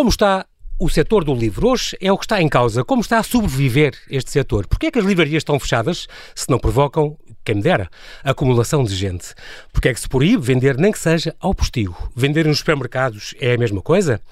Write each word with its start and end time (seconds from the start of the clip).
Como 0.00 0.08
está 0.08 0.46
o 0.78 0.88
setor 0.88 1.24
do 1.24 1.34
livro 1.34 1.68
hoje 1.68 1.94
é 2.00 2.10
o 2.10 2.16
que 2.16 2.24
está 2.24 2.40
em 2.40 2.48
causa. 2.48 2.82
Como 2.82 3.02
está 3.02 3.18
a 3.18 3.22
sobreviver 3.22 3.92
este 4.08 4.30
setor? 4.30 4.66
Porquê 4.66 4.86
é 4.86 4.90
que 4.90 4.98
as 4.98 5.04
livrarias 5.04 5.42
estão 5.42 5.60
fechadas 5.60 6.08
se 6.34 6.48
não 6.48 6.58
provocam, 6.58 7.18
quem 7.44 7.56
me 7.56 7.60
dera, 7.60 7.86
acumulação 8.24 8.82
de 8.82 8.94
gente? 8.96 9.34
Porquê 9.70 9.90
é 9.90 9.92
que 9.92 10.00
se 10.00 10.08
proíbe 10.08 10.42
vender 10.42 10.78
nem 10.78 10.90
que 10.90 10.98
seja 10.98 11.36
ao 11.38 11.54
postigo? 11.54 12.10
Vender 12.16 12.46
nos 12.46 12.60
supermercados 12.60 13.34
é 13.38 13.52
a 13.52 13.58
mesma 13.58 13.82
coisa? 13.82 14.22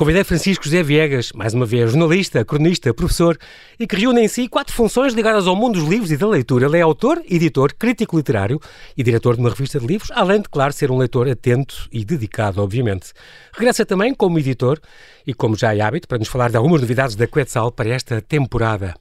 Convidei 0.00 0.24
Francisco 0.24 0.64
José 0.64 0.82
Viegas, 0.82 1.30
mais 1.34 1.52
uma 1.52 1.66
vez 1.66 1.90
jornalista, 1.90 2.42
cronista, 2.42 2.94
professor, 2.94 3.36
e 3.78 3.86
que 3.86 3.96
reúne 3.96 4.22
em 4.22 4.28
si 4.28 4.48
quatro 4.48 4.72
funções 4.72 5.12
ligadas 5.12 5.46
ao 5.46 5.54
mundo 5.54 5.78
dos 5.78 5.86
livros 5.86 6.10
e 6.10 6.16
da 6.16 6.26
leitura. 6.26 6.64
Ele 6.64 6.78
é 6.78 6.80
autor, 6.80 7.22
editor, 7.28 7.74
crítico 7.74 8.16
literário 8.16 8.58
e 8.96 9.02
diretor 9.02 9.34
de 9.34 9.40
uma 9.40 9.50
revista 9.50 9.78
de 9.78 9.86
livros, 9.86 10.10
além 10.14 10.40
de, 10.40 10.48
claro, 10.48 10.72
ser 10.72 10.90
um 10.90 10.96
leitor 10.96 11.28
atento 11.28 11.86
e 11.92 12.02
dedicado, 12.02 12.62
obviamente. 12.62 13.12
Regressa 13.52 13.84
também 13.84 14.14
como 14.14 14.38
editor 14.38 14.80
e, 15.26 15.34
como 15.34 15.54
já 15.54 15.76
é 15.76 15.82
hábito, 15.82 16.08
para 16.08 16.16
nos 16.16 16.28
falar 16.28 16.48
de 16.48 16.56
algumas 16.56 16.80
novidades 16.80 17.14
da 17.14 17.26
Quetzal 17.26 17.70
para 17.70 17.90
esta 17.90 18.22
temporada. 18.22 18.94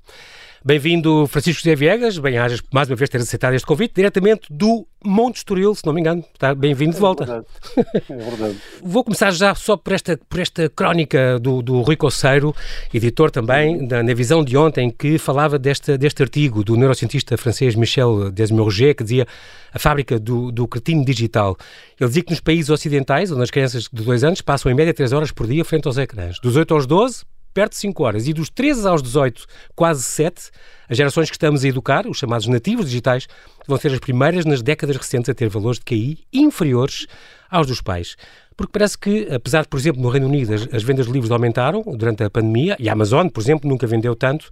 Bem-vindo, 0.64 1.26
Francisco 1.28 1.64
José 1.64 1.74
Viegas. 1.74 2.18
Bem-ajas, 2.18 2.62
mais 2.74 2.90
uma 2.90 2.96
vez, 2.98 3.10
ter 3.10 3.18
aceitado 3.18 3.54
este 3.54 3.66
convite, 3.66 3.94
diretamente 3.96 4.42
do 4.52 4.86
Monte 5.06 5.38
Estoril, 5.38 5.74
se 5.74 5.86
não 5.86 5.94
me 5.94 6.02
engano. 6.02 6.22
Está 6.34 6.54
bem-vindo 6.54 6.96
de 6.96 7.00
volta. 7.00 7.24
É 7.24 7.28
verdade. 7.28 7.46
É 8.10 8.16
verdade. 8.16 8.58
Vou 8.84 9.02
começar 9.06 9.32
já 9.32 9.56
só 9.56 9.78
por 9.78 9.94
esta, 9.94 10.20
por 10.28 10.38
esta 10.38 10.68
crónica 10.68 11.40
do, 11.40 11.62
do 11.62 11.80
Rui 11.80 11.96
Coceiro, 11.96 12.54
editor 12.94 13.32
também, 13.32 13.88
da, 13.88 14.04
na 14.04 14.14
visão 14.14 14.44
de 14.44 14.58
ontem, 14.58 14.90
que 14.90 15.18
falava 15.18 15.58
deste, 15.58 15.98
deste 15.98 16.22
artigo 16.22 16.62
do 16.62 16.76
neurocientista 16.76 17.38
francês 17.38 17.74
Michel 17.74 18.30
Desmurger, 18.30 18.94
que 18.94 19.04
dizia 19.04 19.26
a 19.72 19.80
fábrica 19.80 20.20
do, 20.20 20.52
do 20.52 20.68
cretino 20.68 21.06
digital. 21.06 21.56
Ele 21.98 22.10
dizia 22.10 22.24
que 22.24 22.32
nos 22.32 22.42
países 22.42 22.70
ocidentais, 22.70 23.32
onde 23.32 23.44
as 23.44 23.52
crianças 23.52 23.84
de 23.84 24.04
dois 24.04 24.26
anos 24.26 24.42
passam 24.42 24.70
em 24.70 24.76
média 24.76 24.94
3 24.94 25.14
horas 25.14 25.32
por 25.32 25.48
dia 25.48 25.64
frente 25.64 25.88
aos 25.88 25.98
ecrãs. 25.98 26.38
Dos 26.42 26.58
8 26.58 26.74
aos 26.74 26.86
12, 26.86 27.24
perto 27.60 27.74
de 27.74 27.80
5 27.80 28.04
horas. 28.04 28.26
E 28.26 28.32
dos 28.32 28.50
13 28.50 28.88
aos 28.88 29.04
18, 29.04 29.46
quase 29.76 30.02
7, 30.02 30.50
as 30.88 30.96
gerações 30.96 31.30
que 31.30 31.36
estamos 31.36 31.66
a 31.66 31.68
educar, 31.68 32.08
os 32.08 32.18
chamados 32.18 32.48
nativos 32.48 32.86
digitais, 32.86 33.28
vão 33.68 33.78
ser 33.78 33.92
as 33.92 34.00
primeiras 34.00 34.46
nas 34.46 34.62
décadas 34.62 34.96
recentes 34.96 35.30
a 35.30 35.34
ter 35.34 35.50
valores 35.50 35.78
de 35.78 35.84
QI 35.84 36.20
inferiores 36.32 37.06
aos 37.52 37.68
dos 37.68 37.82
pais. 37.82 38.16
Porque 38.56 38.72
parece 38.72 38.98
que, 38.98 39.28
apesar 39.30 39.64
de, 39.64 39.68
por 39.68 39.78
exemplo, 39.78 40.02
no 40.02 40.08
Reino 40.08 40.28
Unido 40.28 40.54
as, 40.54 40.74
as 40.74 40.84
vendas 40.84 41.08
de 41.08 41.12
livros 41.12 41.34
aumentaram 41.34 41.84
durante 41.98 42.24
a 42.24 42.30
pandemia, 42.30 42.78
e 42.80 42.88
a 42.88 42.94
Amazon, 42.94 43.28
por 43.28 43.42
exemplo, 43.42 43.70
nunca 43.70 43.86
vendeu 43.86 44.16
tanto, 44.16 44.50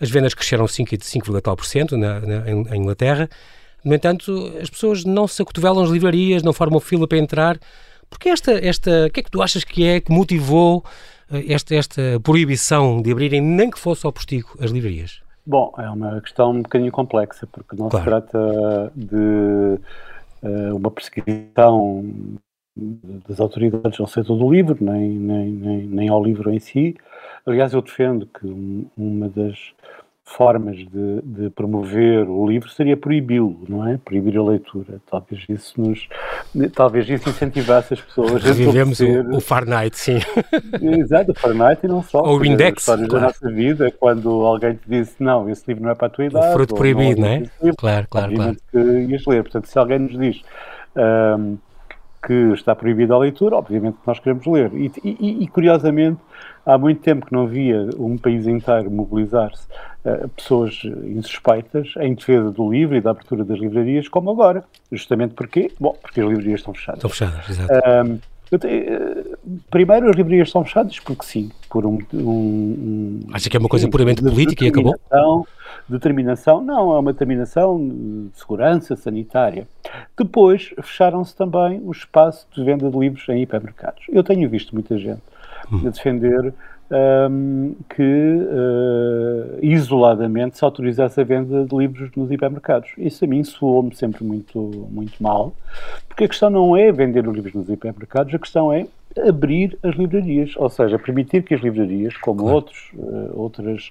as 0.00 0.10
vendas 0.10 0.34
cresceram 0.34 0.64
5,4% 0.64 1.92
na, 1.92 2.18
na, 2.18 2.50
em 2.50 2.80
Inglaterra. 2.80 3.30
No 3.84 3.94
entanto, 3.94 4.52
as 4.60 4.68
pessoas 4.68 5.04
não 5.04 5.28
se 5.28 5.40
acotovelam 5.40 5.82
nas 5.82 5.92
livrarias, 5.92 6.42
não 6.42 6.52
formam 6.52 6.80
fila 6.80 7.06
para 7.06 7.18
entrar. 7.18 7.56
Porque 8.10 8.30
esta, 8.30 8.52
esta, 8.66 9.06
o 9.06 9.10
que 9.10 9.20
é 9.20 9.22
que 9.22 9.30
tu 9.30 9.40
achas 9.40 9.62
que 9.62 9.84
é 9.84 10.00
que 10.00 10.10
motivou 10.10 10.84
esta, 11.30 11.74
esta 11.74 12.02
proibição 12.22 13.02
de 13.02 13.12
abrirem, 13.12 13.40
nem 13.40 13.70
que 13.70 13.78
fosse 13.78 14.06
ao 14.06 14.12
postigo, 14.12 14.56
as 14.60 14.70
livrarias? 14.70 15.20
Bom, 15.46 15.72
é 15.78 15.88
uma 15.88 16.20
questão 16.20 16.50
um 16.50 16.62
bocadinho 16.62 16.92
complexa, 16.92 17.46
porque 17.50 17.74
não 17.74 17.88
claro. 17.88 18.04
se 18.04 18.10
trata 18.10 18.92
de 18.94 19.16
uh, 20.42 20.76
uma 20.76 20.90
perseguição 20.90 22.04
das 23.28 23.40
autoridades 23.40 23.98
ao 23.98 24.06
setor 24.06 24.36
do 24.36 24.50
livro, 24.50 24.76
nem, 24.80 25.10
nem, 25.10 25.50
nem, 25.50 25.86
nem, 25.86 26.08
ao 26.08 26.22
livro 26.22 26.52
em 26.52 26.58
si. 26.58 26.94
Aliás, 27.44 27.72
eu 27.72 27.82
defendo 27.82 28.26
que 28.26 28.46
uma 28.96 29.28
das 29.28 29.72
formas 30.28 30.76
de, 30.76 31.22
de, 31.22 31.50
promover 31.50 32.28
o 32.28 32.46
livro 32.46 32.68
seria 32.68 32.96
proibi-lo, 32.96 33.64
não 33.68 33.88
é? 33.88 33.96
Proibir 33.96 34.36
a 34.36 34.42
leitura. 34.42 35.00
Talvez 35.10 35.44
isso 35.48 35.80
nos, 35.80 36.06
talvez 36.74 37.08
isso 37.08 37.28
incentivasse 37.28 37.94
as 37.94 38.00
pessoas 38.00 38.44
a 38.44 38.52
Vivemos 38.52 39.00
o, 39.00 39.36
o 39.36 39.40
Fahrenheit, 39.40 39.96
sim. 39.96 40.18
Exato, 40.80 41.32
o 41.32 41.34
Fahrenheit 41.34 41.80
e 41.82 41.88
não 41.88 42.02
só. 42.02 42.22
Ou 42.22 42.38
o 42.38 42.44
Index, 42.44 42.84
claro. 42.84 43.08
da 43.08 43.20
nossa 43.20 43.50
vida, 43.50 43.90
quando 43.90 44.28
alguém 44.44 44.74
te 44.74 44.88
disse, 44.88 45.14
não, 45.18 45.48
esse 45.48 45.64
livro 45.66 45.84
não 45.84 45.90
é 45.90 45.94
para 45.94 46.08
a 46.08 46.10
tua 46.10 46.26
idade. 46.26 46.46
O 46.48 46.52
fruto 46.52 46.74
proibido, 46.74 47.20
não, 47.22 47.28
é? 47.28 47.38
Livro, 47.62 47.76
claro, 47.78 48.06
claro, 48.08 48.34
claro. 48.34 48.56
que 48.70 48.78
ias 48.78 49.24
ler. 49.26 49.42
Portanto, 49.42 49.66
se 49.66 49.78
alguém 49.78 49.98
nos 49.98 50.18
diz... 50.18 50.42
Um, 50.96 51.58
que 52.24 52.52
está 52.52 52.74
proibida 52.74 53.14
a 53.14 53.18
leitura, 53.18 53.56
obviamente 53.56 53.94
que 53.94 54.06
nós 54.06 54.18
queremos 54.18 54.46
ler. 54.46 54.72
E, 54.74 54.90
e, 55.04 55.44
e, 55.44 55.48
curiosamente, 55.48 56.18
há 56.66 56.76
muito 56.76 57.00
tempo 57.00 57.26
que 57.26 57.32
não 57.32 57.46
via 57.46 57.88
um 57.98 58.18
país 58.18 58.46
inteiro 58.46 58.90
mobilizar-se 58.90 59.66
uh, 60.04 60.28
pessoas 60.30 60.80
insuspeitas 61.04 61.94
em 62.00 62.14
defesa 62.14 62.50
do 62.50 62.70
livro 62.70 62.96
e 62.96 63.00
da 63.00 63.10
abertura 63.10 63.44
das 63.44 63.58
livrarias, 63.58 64.08
como 64.08 64.30
agora. 64.30 64.64
Justamente 64.90 65.34
porque, 65.34 65.70
bom, 65.78 65.96
porque 66.02 66.20
as 66.20 66.28
livrarias 66.28 66.60
estão 66.60 66.74
fechadas. 66.74 66.98
Estão 66.98 67.10
fechadas, 67.10 67.50
exato. 67.50 67.72
Uh, 67.74 68.20
primeiro, 69.70 70.10
as 70.10 70.16
livrarias 70.16 70.48
estão 70.48 70.64
fechadas 70.64 70.98
porque 71.00 71.24
sim, 71.24 71.50
por 71.70 71.86
um... 71.86 71.98
um, 72.14 72.18
um 72.18 73.20
Acha 73.32 73.48
que 73.48 73.56
é 73.56 73.60
uma 73.60 73.68
coisa 73.68 73.88
puramente 73.88 74.22
política 74.22 74.64
e 74.64 74.68
acabou? 74.68 74.98
Determinação, 75.88 76.62
não, 76.62 76.94
é 76.94 76.98
uma 76.98 77.12
determinação 77.12 77.78
de 77.78 78.38
segurança 78.38 78.96
sanitária. 78.96 79.66
Depois, 80.16 80.74
fecharam-se 80.82 81.34
também 81.34 81.80
o 81.84 81.92
espaço 81.92 82.46
de 82.54 82.62
venda 82.62 82.90
de 82.90 82.98
livros 82.98 83.28
em 83.28 83.42
hipermercados. 83.42 84.04
Eu 84.08 84.22
tenho 84.22 84.48
visto 84.48 84.74
muita 84.74 84.98
gente 84.98 85.22
hum. 85.72 85.86
a 85.86 85.90
defender 85.90 86.54
um, 86.90 87.74
que 87.94 88.02
uh, 88.02 89.58
isoladamente 89.62 90.56
se 90.56 90.64
autorizasse 90.64 91.20
a 91.20 91.24
venda 91.24 91.64
de 91.64 91.76
livros 91.76 92.10
nos 92.16 92.30
hipermercados. 92.30 92.90
Isso 92.96 93.24
a 93.24 93.28
mim 93.28 93.44
soou-me 93.44 93.94
sempre 93.94 94.24
muito, 94.24 94.88
muito 94.90 95.22
mal, 95.22 95.54
porque 96.08 96.24
a 96.24 96.28
questão 96.28 96.50
não 96.50 96.76
é 96.76 96.90
vender 96.90 97.26
os 97.28 97.34
livros 97.34 97.54
nos 97.54 97.68
hipermercados, 97.68 98.34
a 98.34 98.38
questão 98.38 98.72
é 98.72 98.86
abrir 99.26 99.76
as 99.82 99.96
livrarias, 99.96 100.54
ou 100.56 100.68
seja, 100.68 100.98
permitir 100.98 101.42
que 101.42 101.54
as 101.54 101.60
livrarias, 101.60 102.16
como 102.16 102.40
claro. 102.40 102.54
outros, 102.56 102.90
uh, 102.94 103.30
outras 103.34 103.90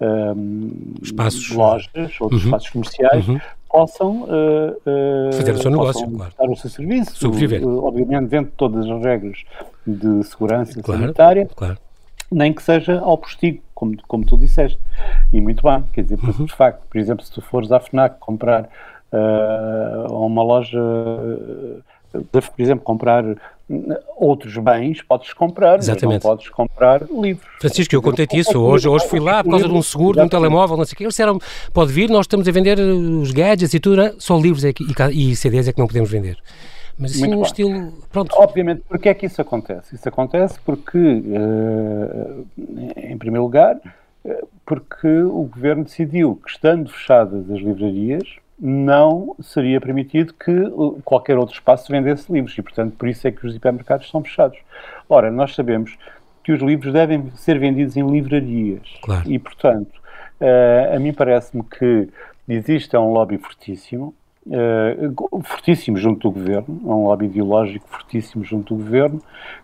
um, 0.00 0.94
espaços. 1.02 1.50
lojas, 1.50 2.20
outros 2.20 2.42
uhum. 2.42 2.48
espaços 2.48 2.70
comerciais, 2.70 3.28
uhum. 3.28 3.40
possam 3.70 4.22
uh, 4.22 4.70
uh, 4.86 5.32
fazer 5.32 5.52
o 5.52 5.58
seu 5.58 5.70
negócio, 5.70 6.10
claro. 6.10 6.32
dar 6.38 6.50
o 6.50 6.56
seu 6.56 6.70
serviço, 6.70 7.16
sobreviver. 7.16 7.66
Uh, 7.66 7.84
obviamente 7.84 8.28
dentro 8.28 8.50
de 8.50 8.56
todas 8.56 8.90
as 8.90 9.02
regras 9.02 9.38
de 9.86 10.22
segurança 10.24 10.80
claro, 10.82 11.00
sanitária, 11.00 11.48
claro. 11.54 11.78
nem 12.30 12.52
que 12.52 12.62
seja 12.62 12.98
ao 13.00 13.18
postigo, 13.18 13.62
como, 13.74 13.96
como 14.08 14.24
tu 14.24 14.36
disseste. 14.36 14.78
E 15.32 15.40
muito 15.40 15.62
bem, 15.62 15.82
quer 15.92 16.02
dizer, 16.02 16.16
porque 16.16 16.40
uhum. 16.40 16.46
de 16.46 16.54
facto, 16.54 16.82
por 16.88 16.98
exemplo, 16.98 17.24
se 17.24 17.32
tu 17.32 17.40
fores 17.40 17.70
à 17.70 17.80
FNAC 17.80 18.18
comprar 18.18 18.68
a 19.12 20.12
uma 20.12 20.42
loja, 20.42 20.80
por 22.30 22.42
exemplo, 22.58 22.84
comprar 22.84 23.24
outros 24.16 24.56
bens 24.58 25.02
podes 25.02 25.32
comprar, 25.32 25.78
Exatamente. 25.78 26.04
mas 26.04 26.24
não 26.24 26.30
podes 26.30 26.48
comprar 26.50 27.02
livros. 27.10 27.46
Francisco, 27.60 27.94
eu 27.94 28.02
contei-te 28.02 28.38
isso. 28.38 28.60
Hoje, 28.60 28.86
hoje 28.86 29.08
fui 29.08 29.20
lá 29.20 29.42
por 29.42 29.50
causa 29.50 29.66
de 29.66 29.72
um 29.72 29.82
seguro, 29.82 30.18
de 30.18 30.24
um 30.24 30.28
telemóvel, 30.28 30.76
não 30.76 30.84
sei 30.84 30.94
o 30.94 30.96
quê. 30.96 31.04
Eles 31.04 31.14
disseram, 31.14 31.38
pode 31.72 31.92
vir, 31.92 32.10
nós 32.10 32.24
estamos 32.24 32.46
a 32.46 32.52
vender 32.52 32.78
os 32.78 33.30
gadgets 33.30 33.72
e 33.72 33.80
tudo, 33.80 33.96
né? 33.96 34.14
só 34.18 34.38
livros 34.38 34.64
é 34.64 34.72
que, 34.72 34.84
e, 34.84 35.30
e 35.30 35.36
CDs 35.36 35.68
é 35.68 35.72
que 35.72 35.78
não 35.78 35.86
podemos 35.86 36.10
vender. 36.10 36.36
Mas 36.98 37.12
assim, 37.12 37.26
Muito 37.26 37.38
um 37.38 37.42
estilo. 37.42 37.92
Pronto. 38.12 38.34
Obviamente, 38.36 38.82
porque 38.88 39.08
é 39.08 39.14
que 39.14 39.26
isso 39.26 39.40
acontece? 39.40 39.94
Isso 39.94 40.08
acontece 40.08 40.58
porque, 40.64 40.98
uh, 40.98 42.46
em 42.96 43.18
primeiro 43.18 43.42
lugar, 43.42 43.76
uh, 44.24 44.48
porque 44.64 45.08
o 45.08 45.42
governo 45.44 45.84
decidiu 45.84 46.36
que, 46.36 46.50
estando 46.50 46.90
fechadas 46.90 47.50
as 47.50 47.58
livrarias, 47.58 48.36
não 48.58 49.34
seria 49.40 49.80
permitido 49.80 50.32
que 50.34 50.50
uh, 50.50 51.00
qualquer 51.04 51.36
outro 51.36 51.54
espaço 51.54 51.90
vendesse 51.90 52.32
livros 52.32 52.56
e, 52.56 52.62
portanto, 52.62 52.94
por 52.96 53.08
isso 53.08 53.26
é 53.26 53.32
que 53.32 53.46
os 53.46 53.54
hipermercados 53.54 54.08
são 54.08 54.22
fechados. 54.22 54.58
Ora, 55.08 55.30
nós 55.30 55.54
sabemos 55.54 55.96
que 56.42 56.52
os 56.52 56.60
livros 56.60 56.92
devem 56.92 57.30
ser 57.34 57.58
vendidos 57.58 57.96
em 57.96 58.06
livrarias 58.06 58.82
claro. 59.02 59.30
e, 59.30 59.38
portanto, 59.38 59.92
uh, 60.40 60.94
a 60.94 60.98
mim 60.98 61.12
parece-me 61.12 61.64
que 61.64 62.08
existe 62.48 62.96
um 62.96 63.12
lobby 63.12 63.38
fortíssimo, 63.38 64.14
uh, 64.46 65.42
fortíssimo 65.42 65.96
junto 65.96 66.28
do 66.28 66.38
governo, 66.38 66.80
um 66.84 67.04
lobby 67.04 67.26
ideológico 67.26 67.88
fortíssimo 67.88 68.44
junto 68.44 68.74
do 68.74 68.84
governo, 68.84 69.20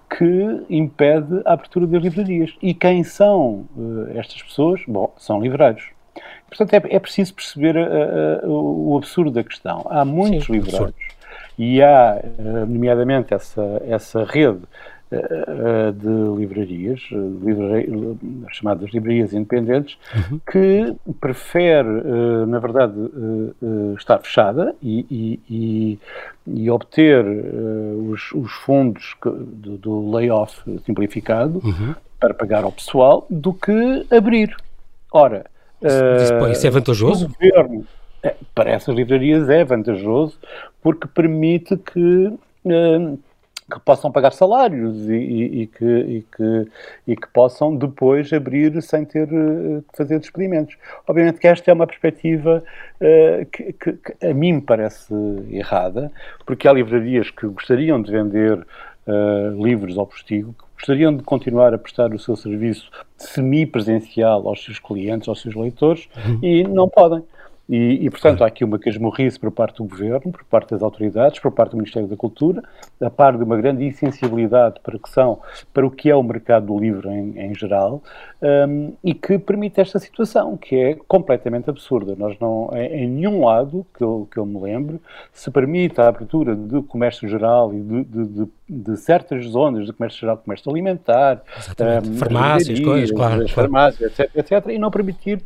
que 0.08 0.64
impede 0.68 1.42
a 1.44 1.52
abertura 1.52 1.86
das 1.86 2.02
livrarias. 2.02 2.56
E 2.60 2.74
quem 2.74 3.04
são 3.04 3.66
uh, 3.76 4.08
estas 4.14 4.42
pessoas? 4.42 4.82
Bom, 4.88 5.12
são 5.16 5.40
livreiros. 5.40 5.90
Portanto, 6.50 6.74
é, 6.74 6.96
é 6.96 6.98
preciso 6.98 7.32
perceber 7.32 7.76
uh, 7.76 8.46
uh, 8.46 8.92
o 8.92 8.98
absurdo 8.98 9.30
da 9.30 9.44
questão. 9.44 9.86
Há 9.88 10.04
muitos 10.04 10.46
Sim, 10.46 10.54
livreiros 10.54 10.80
absurdo. 10.80 10.94
e 11.56 11.80
há, 11.80 12.20
uh, 12.20 12.66
nomeadamente, 12.66 13.32
essa, 13.32 13.82
essa 13.86 14.24
rede 14.24 14.60
de 15.96 16.38
livrarias, 16.38 17.00
chamadas 18.52 18.90
livrarias 18.92 19.32
independentes, 19.32 19.98
uhum. 20.14 20.40
que 20.48 20.94
prefere, 21.20 21.88
na 22.46 22.60
verdade, 22.60 22.94
estar 23.98 24.20
fechada 24.20 24.72
e, 24.80 25.04
e, 25.10 25.40
e, 25.50 25.98
e 26.46 26.70
obter 26.70 27.24
os, 28.08 28.30
os, 28.30 28.52
fundos 28.52 29.16
do, 29.20 29.76
do 29.78 30.10
layoff 30.12 30.62
simplificado 30.86 31.60
uhum. 31.64 31.92
para 32.20 32.32
pagar 32.32 32.62
ao 32.62 32.70
pessoal 32.70 33.26
do 33.28 33.52
que 33.52 34.06
abrir. 34.12 34.54
Ora, 35.12 35.44
Uh, 35.82 36.50
isso 36.50 36.66
é 36.66 36.70
vantajoso? 36.70 37.26
O 37.26 37.28
governo, 37.28 37.86
é, 38.22 38.34
para 38.54 38.70
essas 38.70 38.94
livrarias 38.94 39.48
é 39.48 39.64
vantajoso 39.64 40.38
porque 40.82 41.06
permite 41.08 41.76
que 41.76 42.26
uh, 42.64 43.18
que 43.70 43.80
possam 43.80 44.10
pagar 44.10 44.32
salários 44.32 45.08
e, 45.08 45.14
e, 45.14 45.62
e, 45.62 45.66
que, 45.68 45.84
e, 45.84 46.26
que, 46.36 46.68
e 47.06 47.16
que 47.16 47.28
possam 47.28 47.74
depois 47.76 48.32
abrir 48.32 48.82
sem 48.82 49.04
ter 49.04 49.28
uh, 49.32 49.82
que 49.82 49.96
fazer 49.96 50.18
despedimentos. 50.18 50.76
Obviamente 51.06 51.38
que 51.38 51.46
esta 51.46 51.70
é 51.70 51.74
uma 51.74 51.86
perspectiva 51.86 52.64
uh, 53.00 53.46
que, 53.46 53.72
que, 53.72 53.92
que, 53.92 54.26
a 54.26 54.34
mim 54.34 54.54
me 54.54 54.60
parece 54.60 55.14
errada, 55.50 56.10
porque 56.44 56.66
há 56.66 56.72
livrarias 56.72 57.30
que 57.30 57.46
gostariam 57.46 58.02
de 58.02 58.10
vender 58.10 58.58
uh, 59.06 59.64
livros 59.64 59.96
ao 59.96 60.06
postigo, 60.06 60.52
que 60.52 60.64
gostariam 60.80 61.14
de 61.14 61.22
continuar 61.22 61.74
a 61.74 61.78
prestar 61.78 62.12
o 62.14 62.18
seu 62.18 62.34
serviço 62.34 62.90
semi-presencial 63.16 64.48
aos 64.48 64.64
seus 64.64 64.78
clientes, 64.78 65.28
aos 65.28 65.40
seus 65.40 65.54
leitores, 65.54 66.08
uhum. 66.16 66.38
e 66.42 66.64
não 66.64 66.88
podem. 66.88 67.22
E, 67.70 68.04
e, 68.04 68.10
portanto, 68.10 68.42
há 68.42 68.48
aqui 68.48 68.64
uma 68.64 68.80
casmurrice 68.80 69.38
por 69.38 69.52
parte 69.52 69.76
do 69.76 69.84
Governo, 69.84 70.32
por 70.32 70.42
parte 70.42 70.70
das 70.70 70.82
autoridades, 70.82 71.38
por 71.38 71.52
parte 71.52 71.70
do 71.70 71.76
Ministério 71.76 72.08
da 72.08 72.16
Cultura, 72.16 72.64
a 73.00 73.08
par 73.08 73.36
de 73.36 73.44
uma 73.44 73.56
grande 73.56 73.84
insensibilidade 73.84 74.80
para, 74.82 74.98
que 74.98 75.08
são, 75.08 75.38
para 75.72 75.86
o 75.86 75.90
que 75.90 76.10
é 76.10 76.16
o 76.16 76.20
mercado 76.20 76.66
do 76.66 76.76
livro 76.76 77.08
em, 77.08 77.38
em 77.38 77.54
geral, 77.54 78.02
um, 78.42 78.92
e 79.04 79.14
que 79.14 79.38
permite 79.38 79.80
esta 79.80 80.00
situação, 80.00 80.56
que 80.56 80.74
é 80.74 80.98
completamente 81.06 81.70
absurda. 81.70 82.16
Nós 82.18 82.36
não, 82.40 82.70
em, 82.72 83.04
em 83.04 83.08
nenhum 83.08 83.44
lado, 83.44 83.86
que 83.96 84.02
eu, 84.02 84.26
que 84.28 84.38
eu 84.38 84.44
me 84.44 84.60
lembro, 84.60 85.00
se 85.32 85.48
permite 85.48 86.00
a 86.00 86.08
abertura 86.08 86.56
de 86.56 86.82
comércio 86.82 87.28
geral 87.28 87.72
e 87.72 87.80
de, 87.80 88.02
de, 88.02 88.26
de, 88.26 88.48
de 88.68 88.96
certas 88.96 89.46
zonas 89.46 89.86
de 89.86 89.92
comércio 89.92 90.18
geral, 90.18 90.38
comércio 90.38 90.68
alimentar, 90.68 91.40
um, 92.04 92.14
farmácias, 92.16 92.80
coisas, 92.80 93.12
claro, 93.12 93.36
claro. 93.36 93.48
farmácias, 93.48 94.18
etc, 94.18 94.36
etc, 94.36 94.66
e 94.70 94.78
não 94.78 94.90
permitir 94.90 95.40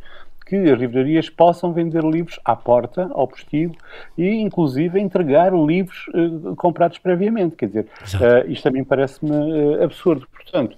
que 0.45 0.55
as 0.55 0.79
livrarias 0.79 1.29
possam 1.29 1.73
vender 1.73 2.03
livros 2.03 2.39
à 2.45 2.55
porta, 2.55 3.09
ao 3.13 3.27
postigo, 3.27 3.75
e 4.17 4.29
inclusive 4.35 4.99
entregar 4.99 5.51
livros 5.53 6.05
uh, 6.09 6.55
comprados 6.55 6.99
previamente. 6.99 7.55
Quer 7.55 7.67
dizer, 7.67 7.87
uh, 8.15 8.49
isto 8.49 8.63
também 8.63 8.83
parece-me 8.83 9.31
uh, 9.31 9.83
absurdo. 9.83 10.27
Portanto, 10.31 10.77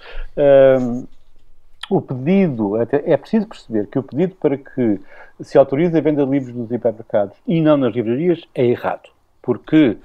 o 1.89 2.01
pedido, 2.01 2.81
é 2.81 3.15
preciso 3.17 3.47
perceber 3.47 3.87
que 3.87 3.99
o 3.99 4.03
pedido 4.03 4.35
para 4.35 4.57
que 4.57 4.99
se 5.41 5.57
autorize 5.57 5.97
a 5.97 6.01
venda 6.01 6.25
de 6.25 6.31
livros 6.31 6.53
nos 6.55 6.71
hipermercados 6.71 7.37
e 7.45 7.61
não 7.61 7.77
nas 7.77 7.93
livrarias 7.93 8.41
é 8.55 8.65
errado. 8.65 9.09
Porque 9.41 9.97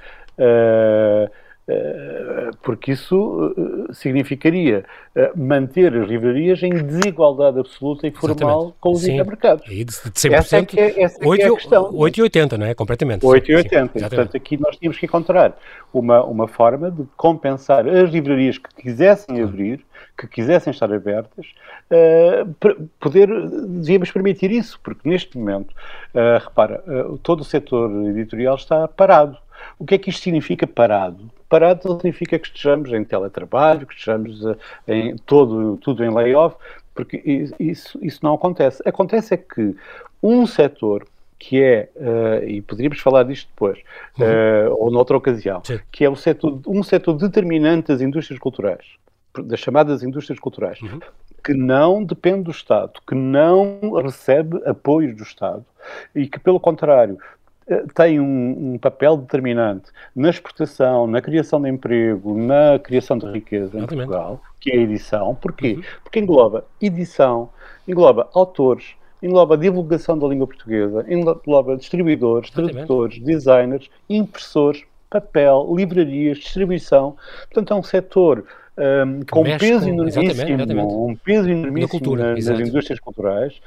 porque 2.62 2.92
isso 2.92 3.54
significaria 3.92 4.84
eh, 5.14 5.32
manter 5.36 5.94
as 5.94 6.08
livrarias 6.08 6.62
em 6.62 6.70
desigualdade 6.70 7.58
absoluta 7.58 8.06
e 8.06 8.10
formal 8.10 8.34
Exatamente. 8.36 8.74
com 8.80 8.92
os 8.92 9.06
hipermercados. 9.06 9.64
E 9.68 9.84
de 9.84 9.92
100%, 9.92 10.32
essa 10.32 10.56
é 10.56 10.64
que 10.64 10.80
é, 10.80 11.02
essa 11.02 11.18
8, 11.26 11.40
é, 11.40 11.44
é 11.44 11.48
a 11.48 11.54
questão. 11.54 11.92
8,80, 11.92 12.58
não 12.58 12.66
é? 12.66 12.74
Completamente. 12.74 13.22
8,80. 13.24 13.88
Portanto, 13.90 14.36
aqui 14.36 14.56
nós 14.56 14.76
tínhamos 14.76 14.98
que 14.98 15.06
encontrar 15.06 15.56
uma, 15.92 16.24
uma 16.24 16.48
forma 16.48 16.90
de 16.90 17.04
compensar 17.16 17.86
as 17.88 18.10
livrarias 18.10 18.58
que 18.58 18.74
quisessem 18.74 19.42
abrir, 19.42 19.84
que 20.16 20.26
quisessem 20.26 20.70
estar 20.70 20.92
abertas, 20.92 21.46
uh, 21.90 22.88
poder, 23.00 23.28
devíamos 23.66 24.10
permitir 24.10 24.50
isso, 24.50 24.78
porque 24.82 25.08
neste 25.08 25.36
momento, 25.36 25.70
uh, 26.14 26.42
repara, 26.42 26.82
uh, 26.86 27.18
todo 27.18 27.40
o 27.40 27.44
setor 27.44 27.90
editorial 28.08 28.56
está 28.56 28.88
parado. 28.88 29.36
O 29.78 29.84
que 29.84 29.94
é 29.94 29.98
que 29.98 30.10
isto 30.10 30.22
significa 30.22 30.66
parado? 30.66 31.30
Parado 31.52 31.96
significa 31.96 32.38
que 32.38 32.46
estejamos 32.46 32.90
em 32.94 33.04
teletrabalho, 33.04 33.86
que 33.86 33.92
estejamos 33.92 34.42
eh, 34.46 34.56
em 34.88 35.16
todo, 35.18 35.76
tudo 35.82 36.02
em 36.02 36.08
layoff, 36.08 36.56
porque 36.94 37.22
isso, 37.60 37.98
isso 38.00 38.20
não 38.22 38.32
acontece. 38.32 38.82
Acontece 38.86 39.34
é 39.34 39.36
que 39.36 39.76
um 40.22 40.46
setor 40.46 41.06
que 41.38 41.62
é, 41.62 41.90
uh, 41.96 42.42
e 42.48 42.62
poderíamos 42.62 43.00
falar 43.00 43.24
disto 43.24 43.48
depois, 43.48 43.78
uh, 44.18 44.72
ou 44.78 44.90
noutra 44.90 45.14
ocasião, 45.14 45.60
Sim. 45.62 45.78
que 45.90 46.06
é 46.06 46.08
o 46.08 46.16
setor, 46.16 46.58
um 46.66 46.82
setor 46.82 47.18
determinante 47.18 47.88
das 47.88 48.00
indústrias 48.00 48.40
culturais, 48.40 48.86
das 49.44 49.60
chamadas 49.60 50.02
indústrias 50.02 50.38
culturais, 50.38 50.80
uhum. 50.80 51.00
que 51.44 51.52
não 51.52 52.02
depende 52.02 52.44
do 52.44 52.50
Estado, 52.50 52.92
que 53.06 53.14
não 53.14 53.78
recebe 54.02 54.58
apoios 54.64 55.14
do 55.14 55.22
Estado 55.22 55.66
e 56.14 56.26
que, 56.26 56.40
pelo 56.40 56.58
contrário, 56.58 57.18
tem 57.94 58.20
um, 58.20 58.74
um, 58.74 58.78
papel 58.78 59.16
determinante 59.16 59.90
na 60.14 60.30
exportação, 60.30 61.06
na 61.06 61.20
criação 61.20 61.60
de 61.60 61.68
emprego, 61.68 62.36
na 62.36 62.78
criação 62.78 63.18
de 63.18 63.26
riqueza 63.26 63.78
em 63.78 63.86
Portugal, 63.86 64.40
que 64.60 64.70
é 64.70 64.74
a 64.76 64.80
edição. 64.80 65.34
Porquê? 65.34 65.74
Uhum. 65.74 65.82
Porque 66.02 66.20
engloba 66.20 66.64
edição, 66.80 67.50
engloba 67.86 68.28
autores, 68.34 68.94
engloba 69.22 69.56
divulgação 69.56 70.18
da 70.18 70.26
língua 70.26 70.46
portuguesa, 70.46 71.04
engloba 71.08 71.76
distribuidores, 71.76 72.50
tradutores, 72.50 73.18
designers, 73.20 73.90
impressores, 74.08 74.84
papel, 75.08 75.72
livrarias, 75.76 76.38
distribuição. 76.38 77.16
Portanto, 77.44 77.72
é 77.72 77.76
um 77.76 77.82
setor 77.82 78.44
um, 78.78 79.20
com 79.30 79.40
um 79.40 79.58
peso 79.58 79.88
enormíssimo, 79.88 80.24
exatamente, 80.24 80.52
exatamente. 80.52 80.94
um 80.94 81.16
peso 81.16 81.50
enormíssimo 81.50 81.88
cultura, 81.88 82.34
nas, 82.34 82.46
nas, 82.46 82.60
indústrias 82.60 83.00
culturais, 83.00 83.60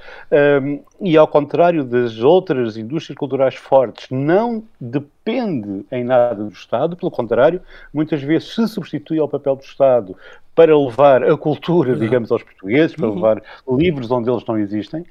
um, 0.63 0.79
e 1.01 1.15
ao 1.15 1.27
contrário 1.27 1.83
das 1.83 2.19
outras 2.19 2.75
indústrias 2.75 3.17
culturais 3.17 3.55
fortes, 3.55 4.07
não 4.09 4.63
depende 4.79 5.85
em 5.91 6.03
nada 6.03 6.43
do 6.43 6.49
Estado, 6.49 6.97
pelo 6.97 7.11
contrário, 7.11 7.61
muitas 7.93 8.21
vezes 8.21 8.53
se 8.55 8.67
substitui 8.67 9.19
ao 9.19 9.27
papel 9.27 9.55
do 9.55 9.63
Estado 9.63 10.15
para 10.55 10.75
levar 10.75 11.23
a 11.23 11.37
cultura, 11.37 11.95
digamos, 11.95 12.31
aos 12.31 12.41
portugueses, 12.41 12.95
para 12.95 13.07
uhum. 13.07 13.15
levar 13.15 13.43
livros 13.67 14.09
onde 14.09 14.29
eles 14.29 14.45
não 14.45 14.57
existem. 14.57 15.05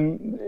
Um, 0.00 0.38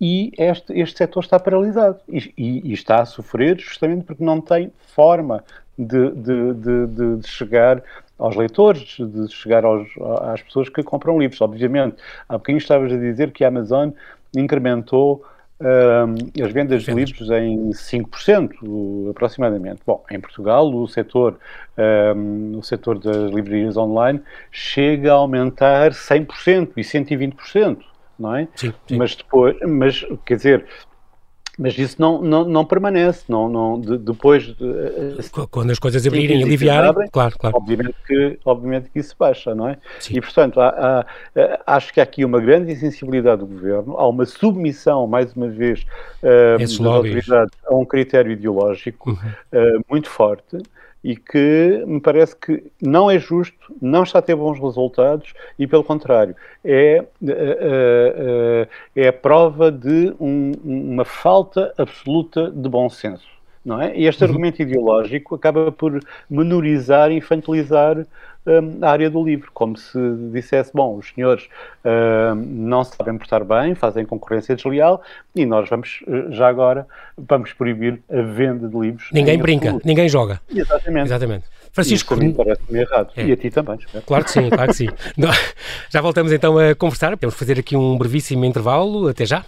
e 0.00 0.32
este, 0.38 0.72
este 0.78 0.98
setor 0.98 1.22
está 1.22 1.38
paralisado 1.38 1.98
e, 2.08 2.32
e, 2.36 2.70
e, 2.70 2.72
está 2.72 3.02
a 3.02 3.06
sofrer 3.06 3.58
justamente 3.58 4.04
porque 4.04 4.22
não 4.22 4.40
tem 4.40 4.70
forma 4.94 5.42
de, 5.78 6.10
de, 6.10 6.54
de, 6.54 7.18
de 7.18 7.28
chegar 7.28 7.82
aos 8.18 8.34
leitores, 8.36 8.96
de 8.98 9.28
chegar 9.28 9.64
aos, 9.64 9.88
às 10.22 10.42
pessoas 10.42 10.68
que 10.68 10.82
compram 10.82 11.18
livros. 11.18 11.40
Obviamente, 11.40 11.96
há 12.28 12.34
bocadinho 12.34 12.58
estavas 12.58 12.92
a 12.92 12.96
dizer 12.96 13.30
que 13.30 13.44
a 13.44 13.48
Amazon 13.48 13.90
incrementou 14.34 15.24
um, 15.60 16.42
as 16.44 16.52
vendas 16.52 16.82
de 16.82 16.92
livros 16.92 17.30
em 17.30 17.70
5%, 17.70 19.10
aproximadamente. 19.10 19.80
Bom, 19.86 20.04
em 20.10 20.20
Portugal, 20.20 20.68
o 20.72 20.86
setor, 20.86 21.38
um, 22.14 22.58
o 22.58 22.62
setor 22.62 22.98
das 22.98 23.32
livrarias 23.32 23.76
online 23.76 24.20
chega 24.50 25.12
a 25.12 25.14
aumentar 25.14 25.92
100% 25.92 26.72
e 26.76 26.82
120%, 26.82 27.78
não 28.18 28.34
é? 28.34 28.48
Sim, 28.54 28.72
sim. 28.86 28.96
Mas 28.96 29.14
depois, 29.14 29.56
mas, 29.60 30.04
quer 30.24 30.36
dizer, 30.36 30.66
mas 31.58 31.78
isso 31.78 31.96
não, 31.98 32.20
não, 32.20 32.44
não 32.44 32.64
permanece, 32.66 33.24
não, 33.28 33.48
não, 33.48 33.80
de, 33.80 33.96
depois... 33.96 34.44
De, 34.44 34.64
eh, 34.64 35.46
Quando 35.50 35.70
as 35.70 35.78
coisas 35.78 36.06
abrirem 36.06 36.40
e 36.40 36.44
aliviarem, 36.44 36.90
abrem, 36.90 37.08
claro, 37.10 37.38
claro. 37.38 37.56
Obviamente 37.56 37.94
que, 38.06 38.38
obviamente 38.44 38.90
que 38.90 38.98
isso 38.98 39.16
baixa, 39.18 39.54
não 39.54 39.68
é? 39.68 39.78
Sim. 39.98 40.18
E, 40.18 40.20
portanto, 40.20 40.60
há, 40.60 40.68
há, 40.68 41.06
eh, 41.34 41.58
acho 41.66 41.94
que 41.94 42.00
há 42.00 42.02
aqui 42.02 42.24
uma 42.26 42.40
grande 42.40 42.72
insensibilidade 42.72 43.40
do 43.40 43.46
Governo, 43.46 43.96
há 43.96 44.06
uma 44.06 44.26
submissão, 44.26 45.06
mais 45.06 45.32
uma 45.34 45.48
vez, 45.48 45.86
uh, 46.22 46.58
das 46.58 46.78
autoridades 46.78 47.58
a 47.66 47.74
um 47.74 47.86
critério 47.86 48.32
ideológico 48.32 49.10
uhum. 49.10 49.16
uh, 49.16 49.84
muito 49.88 50.10
forte, 50.10 50.58
e 51.06 51.14
que 51.14 51.84
me 51.86 52.00
parece 52.00 52.34
que 52.34 52.64
não 52.82 53.08
é 53.08 53.16
justo, 53.16 53.72
não 53.80 54.02
está 54.02 54.18
a 54.18 54.22
ter 54.22 54.34
bons 54.34 54.58
resultados 54.58 55.34
e, 55.56 55.64
pelo 55.64 55.84
contrário, 55.84 56.34
é, 56.64 57.04
é, 57.28 58.68
é 58.96 59.06
a 59.06 59.12
prova 59.12 59.70
de 59.70 60.12
um, 60.18 60.50
uma 60.64 61.04
falta 61.04 61.72
absoluta 61.78 62.50
de 62.50 62.68
bom 62.68 62.90
senso. 62.90 63.35
Não 63.66 63.82
é? 63.82 63.96
E 63.96 64.06
este 64.06 64.22
uhum. 64.22 64.30
argumento 64.30 64.62
ideológico 64.62 65.34
acaba 65.34 65.72
por 65.72 66.00
menorizar 66.30 67.10
e 67.10 67.16
infantilizar 67.16 67.98
um, 68.46 68.78
a 68.80 68.88
área 68.88 69.10
do 69.10 69.24
livro, 69.24 69.50
como 69.52 69.76
se 69.76 69.98
dissesse, 70.32 70.70
bom, 70.72 70.96
os 70.96 71.08
senhores 71.12 71.48
um, 71.84 72.34
não 72.36 72.84
sabem 72.84 73.18
portar 73.18 73.44
bem, 73.44 73.74
fazem 73.74 74.06
concorrência 74.06 74.54
desleal 74.54 75.02
e 75.34 75.44
nós 75.44 75.68
vamos, 75.68 75.98
eh, 76.06 76.26
já 76.30 76.46
agora, 76.46 76.86
vamos 77.18 77.52
proibir 77.52 78.00
a 78.08 78.22
venda 78.22 78.68
de 78.68 78.78
livros. 78.78 79.08
Ninguém 79.12 79.36
brinca, 79.36 79.64
absoluto. 79.64 79.86
ninguém 79.88 80.08
joga. 80.08 80.40
Exatamente. 80.48 81.06
Exatamente. 81.06 81.44
Francisco. 81.72 82.14
Isso 82.22 82.34
parece-me 82.34 82.78
errado. 82.78 83.10
É. 83.16 83.26
E 83.26 83.32
a 83.32 83.36
ti 83.36 83.50
também, 83.50 83.74
espero. 83.76 84.04
Claro 84.06 84.24
que 84.24 84.30
sim, 84.30 84.48
claro 84.48 84.70
que 84.70 84.76
sim. 84.76 84.88
já 85.90 86.00
voltamos 86.00 86.32
então 86.32 86.56
a 86.56 86.72
conversar, 86.76 87.10
podemos 87.16 87.34
fazer 87.34 87.58
aqui 87.58 87.76
um 87.76 87.98
brevíssimo 87.98 88.44
intervalo, 88.44 89.08
até 89.08 89.26
já. 89.26 89.44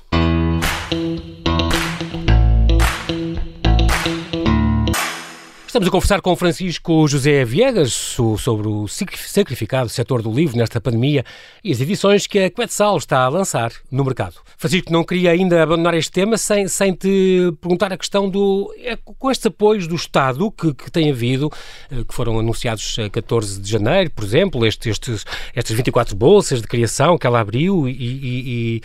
Estamos 5.78 5.90
a 5.90 5.92
conversar 5.92 6.20
com 6.20 6.34
Francisco 6.34 7.06
José 7.06 7.44
Viegas 7.44 7.92
sobre 7.92 8.66
o 8.66 8.88
sacrificado 8.88 9.88
setor 9.88 10.22
do 10.22 10.32
livro 10.32 10.56
nesta 10.56 10.80
pandemia 10.80 11.24
e 11.62 11.70
as 11.70 11.80
edições 11.80 12.26
que 12.26 12.40
a 12.40 12.50
Quetzal 12.50 12.96
está 12.96 13.20
a 13.20 13.28
lançar 13.28 13.70
no 13.88 14.04
mercado. 14.04 14.34
Francisco, 14.56 14.92
não 14.92 15.04
queria 15.04 15.30
ainda 15.30 15.62
abandonar 15.62 15.94
este 15.94 16.10
tema 16.10 16.36
sem, 16.36 16.66
sem 16.66 16.92
te 16.94 17.52
perguntar 17.60 17.92
a 17.92 17.96
questão 17.96 18.28
do. 18.28 18.74
É, 18.78 18.96
com 18.96 19.30
estes 19.30 19.46
apoios 19.46 19.86
do 19.86 19.94
Estado 19.94 20.50
que, 20.50 20.74
que 20.74 20.90
tem 20.90 21.12
havido, 21.12 21.48
eh, 21.92 22.02
que 22.02 22.12
foram 22.12 22.40
anunciados 22.40 22.96
a 22.98 23.08
14 23.08 23.60
de 23.60 23.70
janeiro, 23.70 24.10
por 24.10 24.24
exemplo, 24.24 24.66
este, 24.66 24.90
estes, 24.90 25.24
estas 25.54 25.76
24 25.76 26.16
bolsas 26.16 26.60
de 26.60 26.66
criação 26.66 27.16
que 27.16 27.24
ela 27.24 27.38
abriu 27.38 27.88
e, 27.88 27.92
e, 27.92 28.80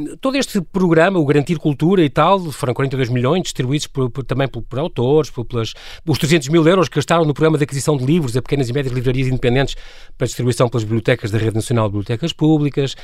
e 0.00 0.16
todo 0.16 0.38
este 0.38 0.62
programa, 0.62 1.18
o 1.18 1.26
Garantir 1.26 1.58
Cultura 1.58 2.02
e 2.02 2.08
tal, 2.08 2.40
foram 2.52 2.72
42 2.72 3.10
milhões 3.10 3.42
distribuídos 3.42 3.86
por, 3.86 4.08
por, 4.08 4.24
também 4.24 4.48
por, 4.48 4.62
por 4.62 4.78
autores, 4.78 5.28
por, 5.28 5.44
pelas, 5.44 5.74
os 6.06 6.21
300 6.22 6.50
mil 6.50 6.64
euros 6.68 6.88
que 6.88 6.94
gastaram 6.94 7.24
no 7.24 7.34
programa 7.34 7.58
de 7.58 7.64
aquisição 7.64 7.96
de 7.96 8.04
livros 8.04 8.36
a 8.36 8.42
pequenas 8.42 8.68
e 8.68 8.72
médias 8.72 8.94
livrarias 8.94 9.26
independentes 9.26 9.74
para 10.16 10.24
distribuição 10.24 10.68
pelas 10.68 10.84
bibliotecas 10.84 11.32
da 11.32 11.38
Rede 11.38 11.56
Nacional 11.56 11.86
de 11.88 11.94
Bibliotecas 11.94 12.32
Públicas, 12.32 12.94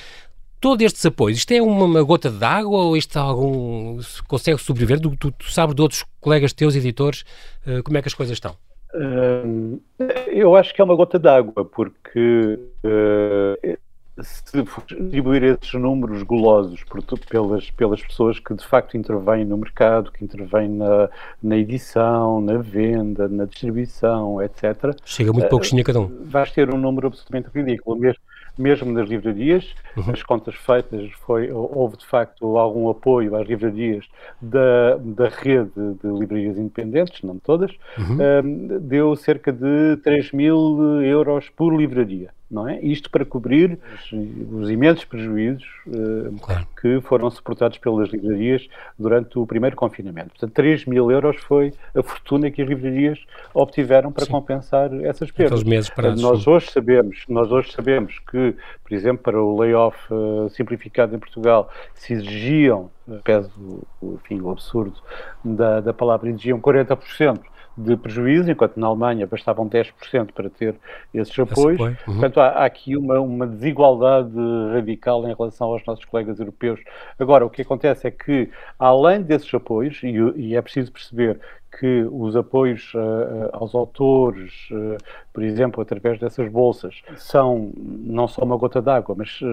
todos 0.60 0.84
estes 0.84 1.04
apoios, 1.04 1.38
isto 1.38 1.50
é 1.50 1.60
uma, 1.60 1.84
uma 1.84 2.02
gota 2.04 2.30
de 2.30 2.44
água 2.44 2.78
ou 2.78 2.96
isto 2.96 3.16
algum 3.18 3.98
consegue 4.28 4.58
sobreviver? 4.58 5.00
Tu, 5.00 5.16
tu, 5.16 5.32
tu, 5.32 5.50
sabes 5.50 5.74
de 5.74 5.82
outros 5.82 6.04
colegas 6.20 6.52
teus 6.52 6.76
editores 6.76 7.24
uh, 7.66 7.82
como 7.82 7.98
é 7.98 8.02
que 8.02 8.06
as 8.06 8.14
coisas 8.14 8.34
estão? 8.34 8.54
Uh, 8.94 9.82
eu 10.28 10.54
acho 10.54 10.72
que 10.72 10.80
é 10.80 10.84
uma 10.84 10.94
gota 10.94 11.18
de 11.18 11.28
água, 11.28 11.64
porque 11.64 12.56
uh, 12.84 13.78
se 14.22 14.62
distribuir 14.62 15.44
esses 15.44 15.72
números 15.74 16.22
golosos 16.22 16.82
por, 16.84 17.02
pelas, 17.02 17.70
pelas 17.70 18.02
pessoas 18.02 18.38
que 18.38 18.54
de 18.54 18.64
facto 18.64 18.96
intervêm 18.96 19.44
no 19.44 19.56
mercado, 19.56 20.10
que 20.10 20.24
intervêm 20.24 20.68
na, 20.68 21.08
na 21.42 21.56
edição, 21.56 22.40
na 22.40 22.58
venda, 22.58 23.28
na 23.28 23.44
distribuição, 23.44 24.42
etc. 24.42 24.96
Chega 25.04 25.32
muito 25.32 25.48
pouquinho 25.48 25.82
a 25.82 25.84
cada 25.84 26.00
um. 26.00 26.24
Vais 26.24 26.50
ter 26.50 26.72
um 26.72 26.78
número 26.78 27.06
absolutamente 27.06 27.48
ridículo. 27.54 27.96
Mesmo, 27.96 28.20
mesmo 28.56 28.92
nas 28.92 29.08
livrarias, 29.08 29.72
uhum. 29.96 30.10
as 30.10 30.22
contas 30.22 30.54
feitas, 30.56 31.10
foi, 31.20 31.50
houve 31.52 31.96
de 31.96 32.06
facto 32.06 32.58
algum 32.58 32.88
apoio 32.88 33.36
às 33.36 33.46
livrarias 33.46 34.04
da, 34.42 34.96
da 34.96 35.28
rede 35.28 35.70
de 35.74 36.08
livrarias 36.08 36.58
independentes, 36.58 37.22
não 37.22 37.38
todas, 37.38 37.70
uhum. 37.96 38.18
um, 38.44 38.78
deu 38.80 39.14
cerca 39.14 39.52
de 39.52 39.96
3 40.02 40.32
mil 40.32 41.02
euros 41.02 41.48
por 41.50 41.72
livraria 41.72 42.30
não 42.50 42.66
é? 42.68 42.80
Isto 42.80 43.10
para 43.10 43.24
cobrir 43.24 43.78
os, 43.94 44.12
os 44.52 44.70
imensos 44.70 45.04
prejuízos 45.04 45.66
uh, 45.86 46.34
claro. 46.40 46.66
que 46.80 47.00
foram 47.02 47.30
suportados 47.30 47.76
pelas 47.78 48.08
livrarias 48.08 48.66
durante 48.98 49.38
o 49.38 49.46
primeiro 49.46 49.76
confinamento. 49.76 50.30
Portanto, 50.30 50.52
3 50.52 50.86
mil 50.86 51.10
euros 51.10 51.36
foi 51.36 51.74
a 51.94 52.02
fortuna 52.02 52.50
que 52.50 52.62
as 52.62 52.68
livrarias 52.68 53.18
obtiveram 53.52 54.10
para 54.10 54.24
Sim. 54.24 54.32
compensar 54.32 54.92
essas 55.04 55.30
perdas. 55.30 55.62
meses 55.62 55.90
parados. 55.90 56.22
Nós 56.22 56.46
hoje 56.46 56.70
sabemos, 56.70 57.24
nós 57.28 57.52
hoje 57.52 57.72
sabemos 57.72 58.18
que, 58.30 58.54
por 58.82 58.94
exemplo, 58.94 59.22
para 59.22 59.42
o 59.42 59.58
layoff 59.58 59.98
uh, 60.10 60.48
simplificado 60.50 61.14
em 61.14 61.18
Portugal, 61.18 61.70
se 61.94 62.14
exigiam, 62.14 62.90
pese 63.24 63.50
o, 63.58 64.14
enfim, 64.14 64.40
o 64.40 64.50
absurdo 64.50 64.96
da, 65.44 65.80
da 65.80 65.92
palavra, 65.92 66.30
exigiam 66.30 66.60
40% 66.60 67.40
de 67.78 67.96
prejuízo, 67.96 68.50
enquanto 68.50 68.78
na 68.78 68.88
Alemanha 68.88 69.26
bastavam 69.26 69.68
10% 69.68 70.32
para 70.32 70.50
ter 70.50 70.74
esses 71.14 71.38
apoios. 71.38 71.80
Uhum. 71.80 71.96
Portanto, 72.04 72.40
há, 72.40 72.48
há, 72.48 72.64
aqui 72.64 72.96
uma, 72.96 73.20
uma 73.20 73.46
desigualdade 73.46 74.34
radical 74.72 75.22
em 75.28 75.34
relação 75.34 75.68
aos 75.68 75.84
nossos 75.86 76.04
colegas 76.04 76.40
europeus. 76.40 76.80
Agora, 77.18 77.46
o 77.46 77.50
que 77.50 77.62
acontece 77.62 78.08
é 78.08 78.10
que, 78.10 78.50
além 78.78 79.22
desses 79.22 79.52
apoios, 79.54 80.02
e, 80.02 80.14
e 80.36 80.56
é 80.56 80.60
preciso 80.62 80.90
perceber 80.90 81.38
que 81.78 82.06
os 82.10 82.34
apoios 82.34 82.92
uh, 82.94 83.50
aos 83.52 83.74
autores, 83.74 84.68
uh, 84.70 84.96
por 85.38 85.44
exemplo, 85.44 85.80
através 85.80 86.18
dessas 86.18 86.50
bolsas, 86.50 87.00
são 87.16 87.70
não 87.76 88.26
só 88.26 88.42
uma 88.42 88.56
gota 88.56 88.82
d'água, 88.82 89.14
mas 89.16 89.40
uh, 89.40 89.46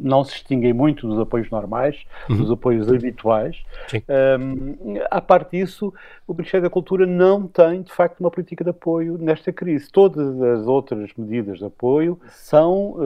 não 0.00 0.24
se 0.24 0.32
distinguem 0.32 0.72
muito 0.72 1.06
dos 1.06 1.20
apoios 1.20 1.48
normais, 1.48 2.04
uhum. 2.28 2.38
dos 2.38 2.50
apoios 2.50 2.92
habituais. 2.92 3.62
Um, 4.40 4.96
à 5.08 5.20
parte 5.20 5.58
disso, 5.58 5.94
o 6.26 6.34
Ministério 6.34 6.64
da 6.64 6.70
Cultura 6.70 7.06
não 7.06 7.46
tem, 7.46 7.82
de 7.82 7.92
facto, 7.92 8.18
uma 8.18 8.32
política 8.32 8.64
de 8.64 8.70
apoio 8.70 9.16
nesta 9.16 9.52
crise. 9.52 9.88
Todas 9.92 10.42
as 10.42 10.66
outras 10.66 11.10
medidas 11.16 11.60
de 11.60 11.66
apoio 11.66 12.18
são 12.30 12.96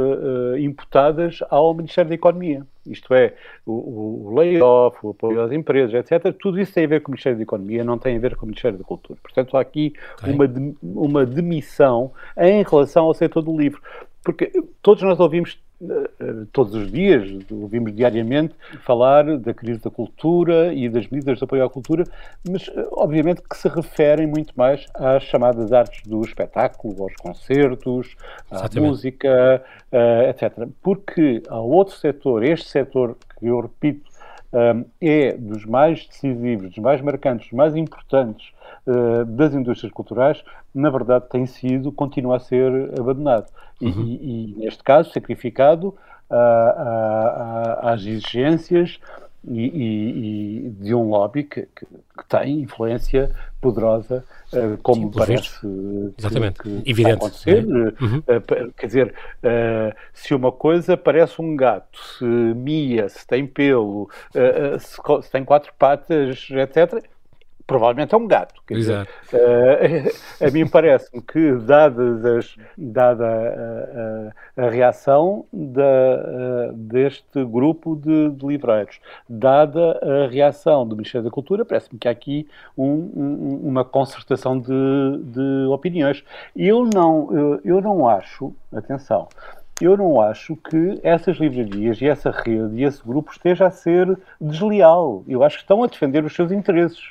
imputadas 0.58 1.40
ao 1.50 1.74
Ministério 1.74 2.08
da 2.08 2.14
Economia 2.14 2.64
isto 2.86 3.14
é, 3.14 3.34
o, 3.64 4.28
o 4.28 4.34
layoff, 4.34 4.98
o 5.02 5.10
apoio 5.10 5.40
às 5.40 5.52
empresas, 5.52 5.94
etc., 5.94 6.34
tudo 6.38 6.60
isso 6.60 6.72
tem 6.74 6.84
a 6.84 6.88
ver 6.88 7.00
com 7.00 7.08
o 7.08 7.12
Ministério 7.12 7.38
da 7.38 7.42
Economia, 7.42 7.82
não 7.82 7.98
tem 7.98 8.16
a 8.16 8.20
ver 8.20 8.36
com 8.36 8.44
o 8.44 8.48
Ministério 8.48 8.76
da 8.76 8.84
Cultura. 8.84 9.18
Portanto, 9.22 9.56
há 9.56 9.60
aqui 9.60 9.94
okay. 10.18 10.32
uma, 10.32 10.44
uma 10.82 11.26
demissão 11.26 11.73
em 12.36 12.62
relação 12.62 13.04
ao 13.04 13.14
setor 13.14 13.42
do 13.42 13.56
livro. 13.56 13.80
Porque 14.22 14.50
todos 14.80 15.02
nós 15.02 15.20
ouvimos 15.20 15.58
eh, 15.82 16.46
todos 16.52 16.74
os 16.74 16.90
dias, 16.90 17.28
ouvimos 17.50 17.94
diariamente 17.94 18.54
falar 18.84 19.38
da 19.38 19.52
crise 19.52 19.80
da 19.80 19.90
cultura 19.90 20.72
e 20.72 20.88
das 20.88 21.06
medidas 21.08 21.38
de 21.38 21.44
apoio 21.44 21.64
à 21.64 21.68
cultura, 21.68 22.04
mas 22.48 22.68
eh, 22.68 22.86
obviamente 22.92 23.42
que 23.42 23.56
se 23.56 23.68
referem 23.68 24.26
muito 24.26 24.54
mais 24.56 24.86
às 24.94 25.24
chamadas 25.24 25.72
artes 25.72 26.06
do 26.06 26.22
espetáculo, 26.22 27.02
aos 27.02 27.14
concertos, 27.16 28.16
à 28.50 28.56
Exatamente. 28.56 28.88
música, 28.88 29.62
uh, 29.92 30.30
etc. 30.30 30.68
Porque 30.80 31.42
há 31.48 31.58
outro 31.58 31.96
setor, 31.96 32.44
este 32.44 32.68
setor 32.68 33.16
que 33.38 33.46
eu 33.46 33.60
repito, 33.60 34.10
é 35.00 35.32
dos 35.32 35.64
mais 35.64 36.06
decisivos, 36.06 36.70
dos 36.70 36.78
mais 36.78 37.00
marcantes, 37.00 37.48
dos 37.48 37.56
mais 37.56 37.74
importantes 37.74 38.52
uh, 38.86 39.24
das 39.24 39.54
indústrias 39.54 39.92
culturais, 39.92 40.42
na 40.74 40.90
verdade 40.90 41.26
tem 41.28 41.46
sido, 41.46 41.90
continua 41.90 42.36
a 42.36 42.40
ser 42.40 42.90
abandonado. 42.98 43.50
Uhum. 43.80 43.88
E, 43.88 44.16
e, 44.16 44.52
e, 44.52 44.58
neste 44.58 44.82
caso, 44.82 45.10
sacrificado 45.12 45.88
uh, 46.30 47.78
às 47.80 48.00
exigências 48.04 49.00
e, 49.48 50.66
e, 50.66 50.70
de 50.70 50.94
um 50.94 51.08
lobby 51.10 51.44
que, 51.44 51.62
que, 51.62 51.86
que 51.86 52.28
tem 52.28 52.60
influência 52.60 53.30
poderosa, 53.60 54.24
uh, 54.52 54.76
como 54.82 55.12
Sim, 55.12 55.18
parece 55.18 56.14
Exatamente. 56.18 56.60
que, 56.60 56.82
Evidente, 56.84 57.16
acontecer. 57.16 57.58
É? 57.58 58.04
Uhum. 58.04 58.18
Uh, 58.18 58.72
quer 58.76 58.86
dizer, 58.86 59.14
se 60.12 60.34
uma 60.34 60.52
coisa 60.52 60.96
parece 60.96 61.40
um 61.40 61.56
gato, 61.56 61.98
se 62.18 62.24
mia, 62.24 63.08
se 63.08 63.26
tem 63.26 63.46
pelo, 63.46 64.08
se, 64.78 65.22
se, 65.22 65.30
tem 65.30 65.44
quatro 65.44 65.72
patas, 65.78 66.48
etc., 66.50 67.02
provavelmente 67.66 68.14
é 68.14 68.18
um 68.18 68.26
gato. 68.26 68.54
Exato. 68.70 69.10
Dizer, 69.24 70.12
uh, 70.40 70.44
a 70.46 70.50
mim 70.50 70.66
parece-me 70.66 71.22
que, 71.22 71.52
dadas 71.52 72.24
as, 72.24 72.56
dada 72.76 73.26
a, 73.26 74.62
a, 74.62 74.66
a 74.66 74.70
reação 74.70 75.46
da, 75.52 75.82
uh, 75.82 76.72
deste 76.74 77.44
grupo 77.44 77.96
de, 77.96 78.30
de, 78.30 78.46
livreiros, 78.46 79.00
dada 79.28 79.98
a 80.02 80.28
reação 80.28 80.86
do 80.86 80.96
Ministério 80.96 81.24
da 81.24 81.30
Cultura, 81.30 81.64
parece-me 81.64 81.98
que 81.98 82.08
há 82.08 82.10
aqui 82.10 82.46
um, 82.76 82.84
um, 82.86 83.60
uma 83.64 83.84
concertação 83.84 84.58
de, 84.58 84.72
de 85.24 85.66
opiniões. 85.68 86.24
Eu 86.54 86.84
não, 86.84 87.28
eu, 87.32 87.60
eu 87.64 87.80
não 87.80 88.08
acho, 88.08 88.54
atenção, 88.72 89.28
eu 89.80 89.96
não 89.96 90.20
acho 90.20 90.54
que 90.54 91.00
essas 91.02 91.36
livrarias 91.38 92.00
e 92.00 92.06
essa 92.06 92.30
rede 92.30 92.76
e 92.76 92.84
esse 92.84 93.02
grupo 93.02 93.32
esteja 93.32 93.66
a 93.66 93.70
ser 93.70 94.16
desleal. 94.40 95.24
Eu 95.26 95.42
acho 95.42 95.56
que 95.56 95.62
estão 95.62 95.82
a 95.82 95.88
defender 95.88 96.24
os 96.24 96.32
seus 96.32 96.52
interesses. 96.52 97.02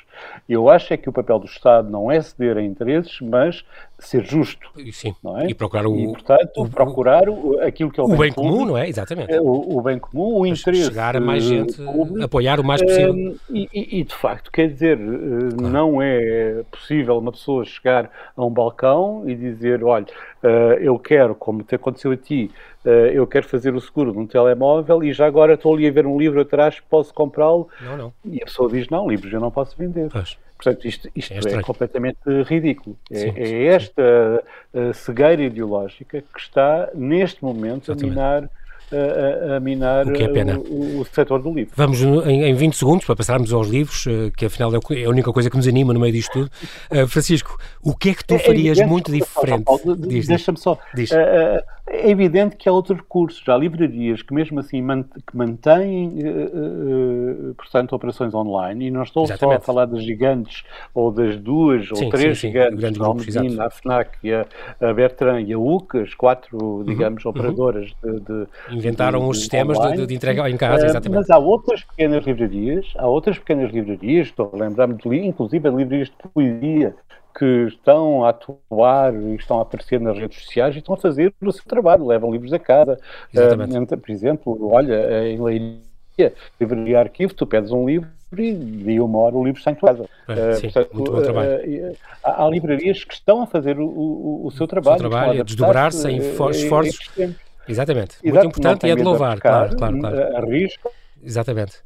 Eu 0.48 0.68
acho 0.68 0.92
é 0.92 0.96
que 0.96 1.08
o 1.08 1.12
papel 1.12 1.38
do 1.38 1.46
Estado 1.46 1.90
não 1.90 2.10
é 2.10 2.20
ceder 2.20 2.56
a 2.56 2.62
interesses, 2.62 3.20
mas 3.20 3.64
ser 3.98 4.24
justo. 4.24 4.68
Sim, 4.92 5.14
é? 5.40 5.50
e 5.50 5.54
procurar 5.54 5.86
o... 5.86 5.96
E, 5.96 6.12
portanto, 6.12 6.50
o, 6.56 6.68
procurar 6.68 7.28
o, 7.28 7.58
aquilo 7.60 7.90
que 7.90 7.98
é 7.98 8.02
o, 8.02 8.06
o 8.06 8.08
bem, 8.10 8.18
bem 8.18 8.32
comum, 8.32 8.52
comum, 8.52 8.66
não 8.66 8.78
é? 8.78 8.88
Exatamente. 8.88 9.32
É, 9.32 9.40
o, 9.40 9.78
o 9.78 9.80
bem 9.80 9.98
comum, 9.98 10.40
o 10.40 10.46
interesse... 10.46 10.84
Chegar 10.84 11.16
a 11.16 11.20
mais 11.20 11.42
gente, 11.42 11.76
público, 11.76 12.22
apoiar 12.22 12.60
o 12.60 12.64
mais 12.64 12.82
possível. 12.82 13.14
Um, 13.14 13.36
e, 13.50 13.68
e, 13.72 14.04
de 14.04 14.14
facto, 14.14 14.50
quer 14.50 14.68
dizer, 14.68 14.98
eh, 14.98 15.56
claro. 15.56 15.72
não 15.72 16.02
é 16.02 16.62
possível 16.70 17.16
uma 17.18 17.32
pessoa 17.32 17.64
chegar 17.64 18.10
a 18.36 18.44
um 18.44 18.50
balcão 18.50 19.22
e 19.26 19.34
dizer, 19.34 19.82
olha, 19.82 20.06
uh, 20.42 20.74
eu 20.80 20.98
quero, 20.98 21.34
como 21.34 21.62
te 21.62 21.74
aconteceu 21.74 22.12
a 22.12 22.16
ti, 22.16 22.50
eu 22.90 23.26
quero 23.26 23.46
fazer 23.46 23.74
o 23.74 23.80
seguro 23.80 24.12
de 24.12 24.18
um 24.18 24.26
telemóvel 24.26 25.02
e 25.02 25.12
já 25.12 25.26
agora 25.26 25.54
estou 25.54 25.74
ali 25.74 25.86
a 25.86 25.90
ver 25.90 26.06
um 26.06 26.18
livro 26.18 26.40
atrás, 26.40 26.80
posso 26.80 27.12
comprá-lo? 27.12 27.68
Não, 27.80 27.96
não. 27.96 28.12
E 28.24 28.42
a 28.42 28.44
pessoa 28.44 28.70
diz, 28.70 28.88
não, 28.88 29.08
livros 29.08 29.32
eu 29.32 29.40
não 29.40 29.50
posso 29.50 29.76
vender. 29.76 30.10
Pois. 30.10 30.36
Portanto, 30.56 30.86
isto, 30.86 31.10
isto 31.14 31.32
é, 31.32 31.52
é, 31.52 31.62
completamente 31.62 32.18
ridículo. 32.44 32.96
É, 33.10 33.18
sim, 33.18 33.32
é, 33.36 33.48
é 33.48 33.66
esta 33.66 34.44
sim. 34.72 34.92
cegueira 34.92 35.42
ideológica 35.42 36.22
que 36.22 36.40
está, 36.40 36.90
neste 36.94 37.42
momento, 37.42 37.90
Exatamente. 37.90 38.04
a 38.04 38.08
minar 38.08 38.50
a, 38.92 39.56
a, 39.56 39.60
minar 39.60 40.06
o, 40.06 40.16
é 40.16 40.56
o, 40.56 41.00
o, 41.00 41.04
setor 41.06 41.42
do 41.42 41.52
livro. 41.52 41.72
Vamos 41.76 42.02
em, 42.02 42.44
em 42.44 42.54
20 42.54 42.76
segundos 42.76 43.04
para 43.04 43.16
passarmos 43.16 43.52
aos 43.52 43.68
livros, 43.68 44.06
eh, 44.06 44.30
que 44.36 44.46
afinal 44.46 44.72
é 44.74 45.04
a 45.04 45.08
única 45.08 45.32
coisa 45.32 45.48
que 45.48 45.56
nos 45.56 45.66
anima 45.66 45.92
no 45.92 46.00
meio 46.00 46.12
disto 46.12 46.32
tudo. 46.32 46.50
Uh, 46.90 47.06
Francisco, 47.06 47.56
o 47.82 47.94
que 47.94 48.10
é 48.10 48.14
que 48.14 48.24
tu 48.24 48.34
é 48.34 48.38
farias 48.38 48.78
é 48.78 48.86
muito 48.86 49.12
diferente? 49.12 49.64
Deixa-me 50.26 50.58
só. 50.58 50.78
Diz. 50.94 51.10
Uh, 51.10 51.62
é 51.86 52.10
evidente 52.10 52.56
que 52.56 52.66
há 52.68 52.72
outros 52.72 52.98
recursos. 52.98 53.46
Há 53.46 53.56
livrarias 53.56 54.22
que, 54.22 54.32
mesmo 54.32 54.58
assim, 54.58 54.82
que 55.26 55.36
mantêm, 55.36 56.18
uh, 56.18 57.54
portanto, 57.54 57.94
operações 57.94 58.34
online. 58.34 58.86
E 58.86 58.90
não 58.90 59.02
estou 59.02 59.24
Exatamente. 59.24 59.56
só 59.56 59.62
a 59.62 59.64
falar 59.64 59.86
das 59.86 60.02
gigantes 60.02 60.64
ou 60.94 61.12
das 61.12 61.36
duas 61.36 61.86
sim, 61.86 62.04
ou 62.04 62.10
três 62.10 62.38
sim, 62.38 62.48
sim. 62.48 62.52
gigantes, 62.52 63.00
a 63.00 63.04
Almedina, 63.04 63.66
a 63.66 63.70
FNAC, 63.70 64.32
a, 64.32 64.46
a 64.80 64.92
Bertrand 64.94 65.42
e 65.42 65.52
a 65.52 65.58
UC, 65.58 65.98
as 65.98 66.14
quatro, 66.14 66.56
uhum, 66.56 66.84
digamos, 66.84 67.24
uhum. 67.24 67.30
operadoras 67.30 67.92
de, 68.02 68.20
de, 68.20 68.46
Inventaram 68.74 69.20
de, 69.20 69.26
os 69.26 69.38
sistemas 69.38 69.78
de, 69.78 70.06
de, 70.06 70.14
entrega 70.14 70.48
em 70.48 70.56
casa, 70.56 70.86
exatamente. 70.86 71.20
Mas 71.20 71.30
há 71.30 71.38
outras 71.38 71.84
pequenas 71.84 72.24
livrarias, 72.24 72.92
há 72.96 73.06
outras 73.06 73.38
pequenas 73.38 73.72
livrarias, 73.72 74.26
estou 74.28 74.50
a 74.52 74.56
lembrar-me, 74.56 74.94
inclusive, 75.26 75.70
de 75.70 75.76
livrarias 75.76 76.08
de 76.08 76.14
poesia, 76.32 76.94
que 77.36 77.66
estão 77.66 78.24
a 78.24 78.30
atuar 78.30 79.12
e 79.14 79.34
estão 79.34 79.58
a 79.58 79.62
aparecer 79.62 80.00
nas 80.00 80.16
redes 80.16 80.42
sociais 80.44 80.74
e 80.74 80.78
estão 80.78 80.94
a 80.94 80.98
fazer 80.98 81.34
o 81.42 81.52
seu 81.52 81.64
trabalho, 81.64 82.06
levam 82.06 82.30
livros 82.30 82.52
a 82.52 82.58
casa. 82.58 82.98
Uh, 83.34 83.96
por 83.96 84.10
exemplo, 84.10 84.70
olha, 84.72 85.28
em 85.28 85.42
Leiria, 85.42 86.32
livraria 86.60 87.00
arquivo, 87.00 87.34
tu 87.34 87.46
pedes 87.46 87.72
um 87.72 87.86
livro, 87.86 88.08
e 88.36 89.00
uma 89.00 89.18
hora 89.18 89.36
o 89.36 89.44
livro 89.44 89.58
está 89.58 89.70
em 89.72 89.74
casa. 89.74 90.08
É, 90.28 90.54
sim, 90.54 90.70
portanto, 90.70 90.94
muito 90.94 91.12
bom 91.12 91.22
trabalho. 91.22 91.96
há, 92.22 92.44
há, 92.44 92.48
livrarias 92.48 93.04
que 93.04 93.14
estão 93.14 93.42
a 93.42 93.46
fazer 93.46 93.78
o, 93.78 93.86
o, 93.86 94.46
o 94.46 94.50
seu 94.50 94.66
trabalho. 94.66 94.96
O 94.96 95.00
seu 95.00 95.10
trabalho, 95.10 95.40
a 95.40 95.44
desdobrar-se 95.44 96.08
em 96.08 96.18
esforços. 96.18 97.10
Exatamente. 97.68 98.16
Exato, 98.22 98.44
muito 98.44 98.46
importante 98.46 98.86
e 98.86 98.90
é 98.90 98.96
de 98.96 99.02
louvar, 99.02 99.40
claro, 99.40 99.76
claro, 99.76 99.98
claro. 99.98 100.36
Arrisco. 100.36 100.90
Exatamente. 101.22 101.76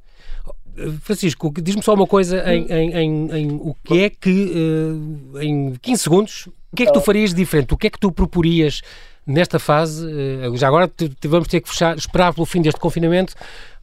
Francisco, 1.00 1.52
diz-me 1.60 1.82
só 1.82 1.94
uma 1.94 2.06
coisa 2.06 2.42
em, 2.52 2.66
em, 2.66 2.96
em, 2.96 3.36
em, 3.36 3.52
o 3.56 3.74
que 3.84 4.04
é 4.04 4.10
que, 4.10 4.30
uh, 4.30 5.40
em 5.40 5.74
15 5.74 6.02
segundos, 6.02 6.46
o 6.72 6.76
que 6.76 6.84
é 6.84 6.86
que 6.86 6.92
tu 6.92 7.00
farias 7.00 7.34
diferente? 7.34 7.74
O 7.74 7.76
que 7.76 7.88
é 7.88 7.90
que 7.90 7.98
tu 7.98 8.12
proporias 8.12 8.82
nesta 9.26 9.58
fase? 9.58 10.06
Uh, 10.06 10.56
já 10.56 10.68
agora 10.68 10.86
te, 10.86 11.08
te 11.08 11.26
vamos 11.26 11.48
ter 11.48 11.60
que 11.60 11.68
fechar, 11.68 11.96
esperar 11.96 12.32
pelo 12.32 12.46
fim 12.46 12.62
deste 12.62 12.78
confinamento, 12.78 13.34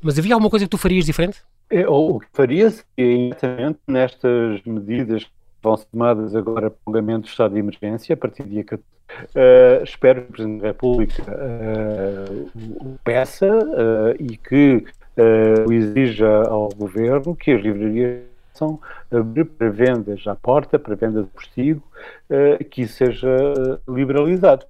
mas 0.01 0.17
havia 0.17 0.33
alguma 0.33 0.49
coisa 0.49 0.65
que 0.65 0.69
tu 0.69 0.77
farias 0.77 1.05
diferente? 1.05 1.39
Eu, 1.69 1.91
o 1.91 2.19
que 2.19 2.27
faria 2.31 2.69
seria, 2.69 3.27
exatamente 3.27 3.79
nestas 3.87 4.61
medidas 4.65 5.23
que 5.23 5.31
vão 5.65 5.77
ser 5.77 5.87
tomadas 5.87 6.35
agora, 6.35 6.69
prolongamento 6.69 7.21
do 7.21 7.27
estado 7.27 7.53
de 7.53 7.59
emergência, 7.59 8.13
a 8.13 8.17
partir 8.17 8.43
do 8.43 8.49
dia 8.49 8.63
14, 8.63 8.83
uh, 8.83 9.83
espero 9.83 10.21
que 10.21 10.29
o 10.29 10.33
Presidente 10.33 10.61
da 10.61 10.67
República 10.67 11.23
o 12.55 12.97
peça 13.03 13.49
e 14.19 14.37
que 14.37 14.85
uh, 15.17 15.73
exija 15.73 16.43
ao 16.47 16.69
governo 16.69 17.35
que 17.35 17.51
as 17.51 17.61
livrarias 17.61 18.21
possam 18.53 18.79
abrir 19.11 19.45
para 19.45 19.69
vendas 19.69 20.25
à 20.27 20.35
porta, 20.35 20.79
para 20.79 20.95
vendas 20.95 21.25
de 21.25 21.31
postigo, 21.31 21.83
uh, 22.29 22.63
que 22.65 22.83
isso 22.83 22.97
seja 22.97 23.35
liberalizado. 23.87 24.65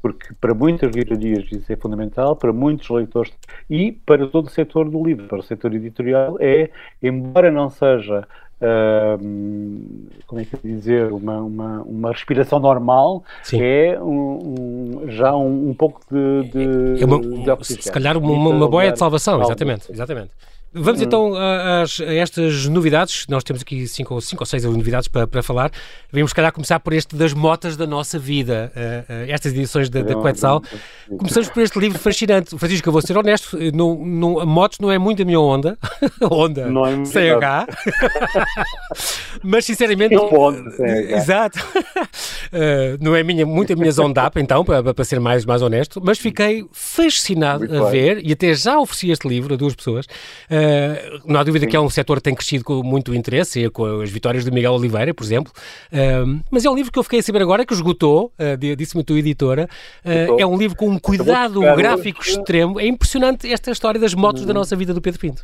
Porque 0.00 0.34
para 0.40 0.52
muitas 0.52 0.92
livrarias 0.92 1.44
isso 1.52 1.72
é 1.72 1.76
fundamental, 1.76 2.34
para 2.34 2.52
muitos 2.52 2.90
leitores 2.90 3.32
e 3.70 3.92
para 3.92 4.26
todo 4.26 4.46
o 4.46 4.50
setor 4.50 4.90
do 4.90 5.04
livro, 5.04 5.28
para 5.28 5.38
o 5.38 5.42
setor 5.42 5.72
editorial, 5.74 6.36
é, 6.40 6.70
embora 7.00 7.52
não 7.52 7.70
seja 7.70 8.26
Como 10.26 10.40
é 10.40 10.44
que 10.44 10.54
eu 10.54 10.60
dizer, 10.62 11.12
uma, 11.12 11.38
uma, 11.40 11.82
uma 11.82 12.12
respiração 12.12 12.58
normal, 12.58 13.24
Sim. 13.42 13.60
é 13.60 13.98
um, 14.00 15.02
um, 15.04 15.10
já 15.10 15.34
um, 15.36 15.70
um, 15.70 15.74
pouco 15.74 16.00
de, 16.10 16.50
de, 16.50 17.02
é 17.02 17.04
uma, 17.04 17.20
de 17.20 17.82
Se 17.82 17.90
calhar 17.90 18.16
uma, 18.16 18.32
uma 18.32 18.68
boia 18.68 18.92
de 18.92 18.98
salvação, 18.98 19.42
exatamente, 19.42 19.90
exatamente. 19.90 20.30
Vamos 20.74 21.00
hum. 21.00 21.04
então 21.04 21.34
a, 21.34 21.82
a, 21.82 22.14
estas 22.14 22.66
novidades. 22.66 23.26
Nós 23.28 23.44
temos 23.44 23.62
aqui 23.62 23.86
cinco, 23.86 24.20
cinco 24.20 24.42
ou 24.42 24.46
seis 24.46 24.64
novidades 24.64 25.08
para, 25.08 25.26
para 25.26 25.42
falar. 25.42 25.70
Vamos, 26.10 26.30
se 26.30 26.34
calhar, 26.34 26.52
começar 26.52 26.80
por 26.80 26.92
este 26.92 27.14
das 27.14 27.32
motas 27.34 27.76
da 27.76 27.86
nossa 27.86 28.18
vida, 28.18 28.72
uh, 28.74 29.12
uh, 29.12 29.30
estas 29.30 29.52
edições 29.52 29.90
da, 29.90 30.02
da 30.02 30.14
Quetzal. 30.20 30.62
Começamos 31.18 31.48
por 31.50 31.62
este 31.62 31.78
livro 31.78 31.98
fascinante. 31.98 32.56
Francisco, 32.56 32.88
eu 32.88 32.92
vou 32.92 33.02
ser 33.02 33.16
honesto, 33.16 33.58
não, 33.74 33.94
não, 33.96 34.46
motos 34.46 34.78
não 34.78 34.90
é 34.90 34.98
muito 34.98 35.22
a 35.22 35.24
minha 35.24 35.40
onda. 35.40 35.76
onda, 36.30 36.66
não 36.66 36.86
é 36.86 37.04
sem 37.04 37.30
H. 37.30 37.66
Mas, 39.42 39.64
sinceramente... 39.66 40.16
Ponto, 40.16 40.70
sem 40.70 40.86
H. 40.86 41.16
Exato. 41.16 41.58
Uh, 42.52 42.96
não 43.02 43.14
é 43.14 43.22
minha, 43.22 43.44
muito 43.44 43.72
a 43.72 43.76
minha 43.76 43.92
zondap, 43.92 44.40
então, 44.40 44.64
para, 44.64 44.94
para 44.94 45.04
ser 45.04 45.20
mais, 45.20 45.44
mais 45.44 45.60
honesto. 45.60 46.00
Mas 46.02 46.18
fiquei 46.18 46.64
fascinado 46.72 47.60
muito 47.60 47.84
a 47.84 47.90
ver, 47.90 48.24
e 48.24 48.32
até 48.32 48.54
já 48.54 48.78
ofereci 48.78 49.10
este 49.10 49.28
livro 49.28 49.54
a 49.54 49.56
duas 49.56 49.74
pessoas, 49.74 50.06
Uh, 50.50 50.61
não 51.24 51.40
há 51.40 51.44
dúvida 51.44 51.64
Sim. 51.64 51.70
que 51.70 51.76
é 51.76 51.80
um 51.80 51.88
setor 51.88 52.18
que 52.18 52.24
tem 52.24 52.34
crescido 52.34 52.64
com 52.64 52.82
muito 52.82 53.14
interesse, 53.14 53.68
com 53.70 54.00
as 54.00 54.10
vitórias 54.10 54.44
de 54.44 54.50
Miguel 54.50 54.72
Oliveira, 54.72 55.14
por 55.14 55.24
exemplo. 55.24 55.52
Uh, 55.92 56.42
mas 56.50 56.64
é 56.64 56.70
um 56.70 56.74
livro 56.74 56.92
que 56.92 56.98
eu 56.98 57.02
fiquei 57.02 57.20
a 57.20 57.22
saber 57.22 57.42
agora 57.42 57.64
que 57.64 57.72
esgotou, 57.72 58.32
uh, 58.38 58.76
disse-me 58.76 59.02
a 59.02 59.04
tua 59.04 59.18
editora. 59.18 59.68
Uh, 60.04 60.40
é 60.40 60.46
um 60.46 60.56
livro 60.56 60.76
com 60.76 60.88
um 60.88 60.98
cuidado 60.98 61.60
gráfico 61.60 62.22
extremo. 62.22 62.80
É 62.80 62.86
impressionante 62.86 63.50
esta 63.50 63.70
história 63.70 64.00
das 64.00 64.14
motos 64.14 64.44
da 64.44 64.52
uhum. 64.52 64.58
nossa 64.58 64.76
vida 64.76 64.92
do 64.92 65.00
Pedro 65.00 65.20
Pinto. 65.20 65.42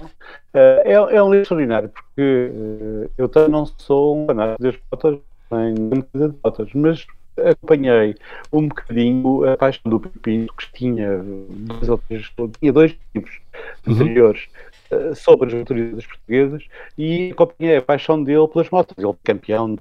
É, 0.55 0.93
é, 0.93 1.23
um 1.23 1.31
livro 1.31 1.43
extraordinário, 1.43 1.89
porque 1.91 3.11
eu 3.17 3.29
também 3.29 3.51
não 3.51 3.67
sou 3.67 4.23
um 4.23 4.27
fanático 4.27 4.63
das 4.63 4.75
motos, 4.91 5.21
nem 5.51 5.75
de 5.75 6.35
motos, 6.43 6.71
mas 6.75 7.07
acompanhei 7.45 8.15
um 8.53 8.69
bocadinho 8.69 9.49
a 9.49 9.57
paixão 9.57 9.91
do 9.91 10.01
Pedro 10.01 10.21
Pinto, 10.21 10.55
que 10.57 10.73
tinha 10.73 11.19
dois, 11.23 11.89
ou 11.89 11.99
três, 11.99 12.31
tinha 12.61 12.73
dois 12.73 12.97
livros 13.15 13.41
uhum. 13.87 13.95
anteriores 13.95 14.49
eh, 14.55 14.68
sobre 15.15 15.49
as 15.49 15.55
autoridades 15.55 16.07
portuguesas 16.07 16.65
e 16.97 17.31
acompanhei 17.31 17.77
a 17.77 17.83
paixão 17.83 18.23
dele 18.23 18.47
pelas 18.49 18.71
motos. 18.71 18.97
Ele 18.97 19.09
é 19.09 19.15
campeão 19.25 19.75
de 19.75 19.81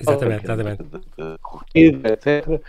exatamente. 0.00 0.82
de, 0.82 1.38
corrida, 1.40 2.12
etc. 2.12 2.60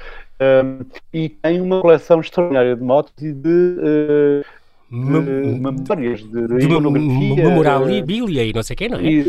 Um, 0.41 0.86
e 1.13 1.30
tem 1.30 1.62
uma 1.62 1.82
coleção 1.82 2.20
extraordinária 2.20 2.76
de 2.76 2.84
motos 2.84 3.13
e 3.22 3.32
de, 3.32 3.50
uh, 3.50 4.46
de 4.89 5.60
memórias, 5.60 6.22
de, 6.22 6.48
de, 6.48 6.58
de 6.58 6.65
iconografia. 6.65 7.36
Memorabilia 7.36 8.44
e 8.44 8.54
não 8.54 8.63
sei 8.63 8.74
o 8.74 8.78
quê, 8.78 8.89
não 8.89 9.00
é? 9.00 9.04
E, 9.04 9.20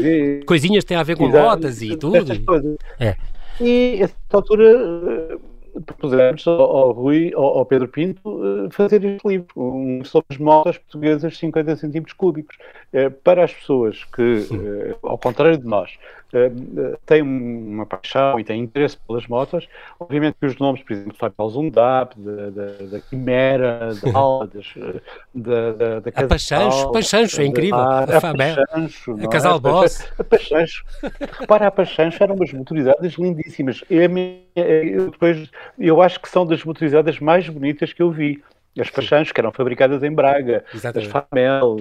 e, 0.40 0.44
Coisinhas 0.44 0.84
que 0.84 0.88
têm 0.88 0.96
a 0.96 1.02
ver 1.02 1.16
com 1.16 1.28
motas 1.28 1.82
e 1.82 1.96
tudo. 1.96 2.18
É. 2.98 3.16
E, 3.60 3.98
a 4.00 4.04
essa 4.04 4.14
altura 4.32 5.38
propusemos 5.80 6.46
ao, 6.46 6.60
ao 6.60 6.92
Rui, 6.92 7.32
ao, 7.34 7.58
ao, 7.58 7.66
Pedro 7.66 7.88
Pinto, 7.88 8.20
uh, 8.24 8.70
fazer 8.70 9.04
este 9.04 9.26
livro, 9.26 9.46
um, 9.56 10.04
sobre 10.04 10.26
as 10.30 10.38
motas 10.38 10.78
portuguesas 10.78 11.36
50 11.38 11.76
centímetros 11.76 12.14
cúbicos, 12.14 12.56
uh, 12.92 13.10
para 13.10 13.44
as 13.44 13.52
pessoas 13.52 14.04
que, 14.04 14.46
uh, 14.50 14.96
ao 15.02 15.18
contrário 15.18 15.58
de 15.58 15.66
nós, 15.66 15.98
têm 17.04 17.20
uma 17.20 17.84
paixão 17.84 18.40
e 18.40 18.44
têm 18.44 18.62
interesse 18.62 18.96
pelas 19.06 19.26
motas, 19.26 19.68
obviamente 20.00 20.36
que 20.40 20.46
os 20.46 20.56
nomes, 20.56 20.82
por 20.82 20.94
exemplo, 20.94 21.14
Fábio 21.14 21.48
Zundap, 21.50 22.18
da, 22.18 22.48
da, 22.48 22.72
da 22.90 23.00
Quimera, 23.00 23.90
da 24.02 24.18
Alba, 24.18 24.50
da, 25.34 25.72
da, 25.72 26.00
da 26.00 26.10
A 26.14 26.26
Pachancho, 26.26 26.90
Pachancho, 26.90 27.42
é 27.42 27.44
incrível. 27.44 27.78
A, 27.78 27.98
a, 27.98 28.02
a 28.04 28.20
Pachancho, 28.20 29.14
a 29.22 29.28
Casal 29.28 29.60
Boss. 29.60 30.10
A 30.18 30.24
Pachancho, 30.24 30.84
repara, 31.38 31.66
a 31.66 31.70
Pachancho 31.70 32.22
eram 32.22 32.34
umas 32.34 32.50
motorizadas 32.50 33.12
lindíssimas. 33.12 33.84
Eu, 33.90 35.10
depois 35.10 35.50
eu 35.78 36.00
acho 36.02 36.20
que 36.20 36.28
são 36.28 36.46
das 36.46 36.64
motorizadas 36.64 37.18
mais 37.18 37.48
bonitas 37.48 37.92
que 37.92 38.02
eu 38.02 38.10
vi. 38.10 38.42
As 38.78 38.88
Pachanchos, 38.88 39.32
que 39.32 39.40
eram 39.40 39.52
fabricadas 39.52 40.02
em 40.02 40.10
Braga, 40.10 40.64
Exatamente. 40.74 41.14
as 41.14 41.24
Famel, 41.30 41.76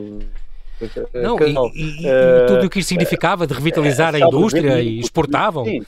não, 1.14 1.38
e, 1.40 2.02
e, 2.02 2.08
uh, 2.08 2.48
tudo 2.48 2.66
o 2.66 2.70
que 2.70 2.80
isso 2.80 2.90
significava 2.90 3.46
de 3.46 3.54
revitalizar 3.54 4.14
uh, 4.14 4.18
a 4.18 4.20
indústria 4.20 4.82
e 4.82 5.00
exportavam. 5.00 5.64
Sim. 5.64 5.86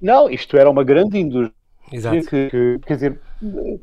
Não, 0.00 0.30
isto 0.30 0.56
era 0.56 0.70
uma 0.70 0.82
grande 0.82 1.18
indústria 1.18 1.54
Exato. 1.92 2.20
Que, 2.26 2.50
que, 2.50 2.80
quer 2.86 2.94
dizer, 2.94 3.20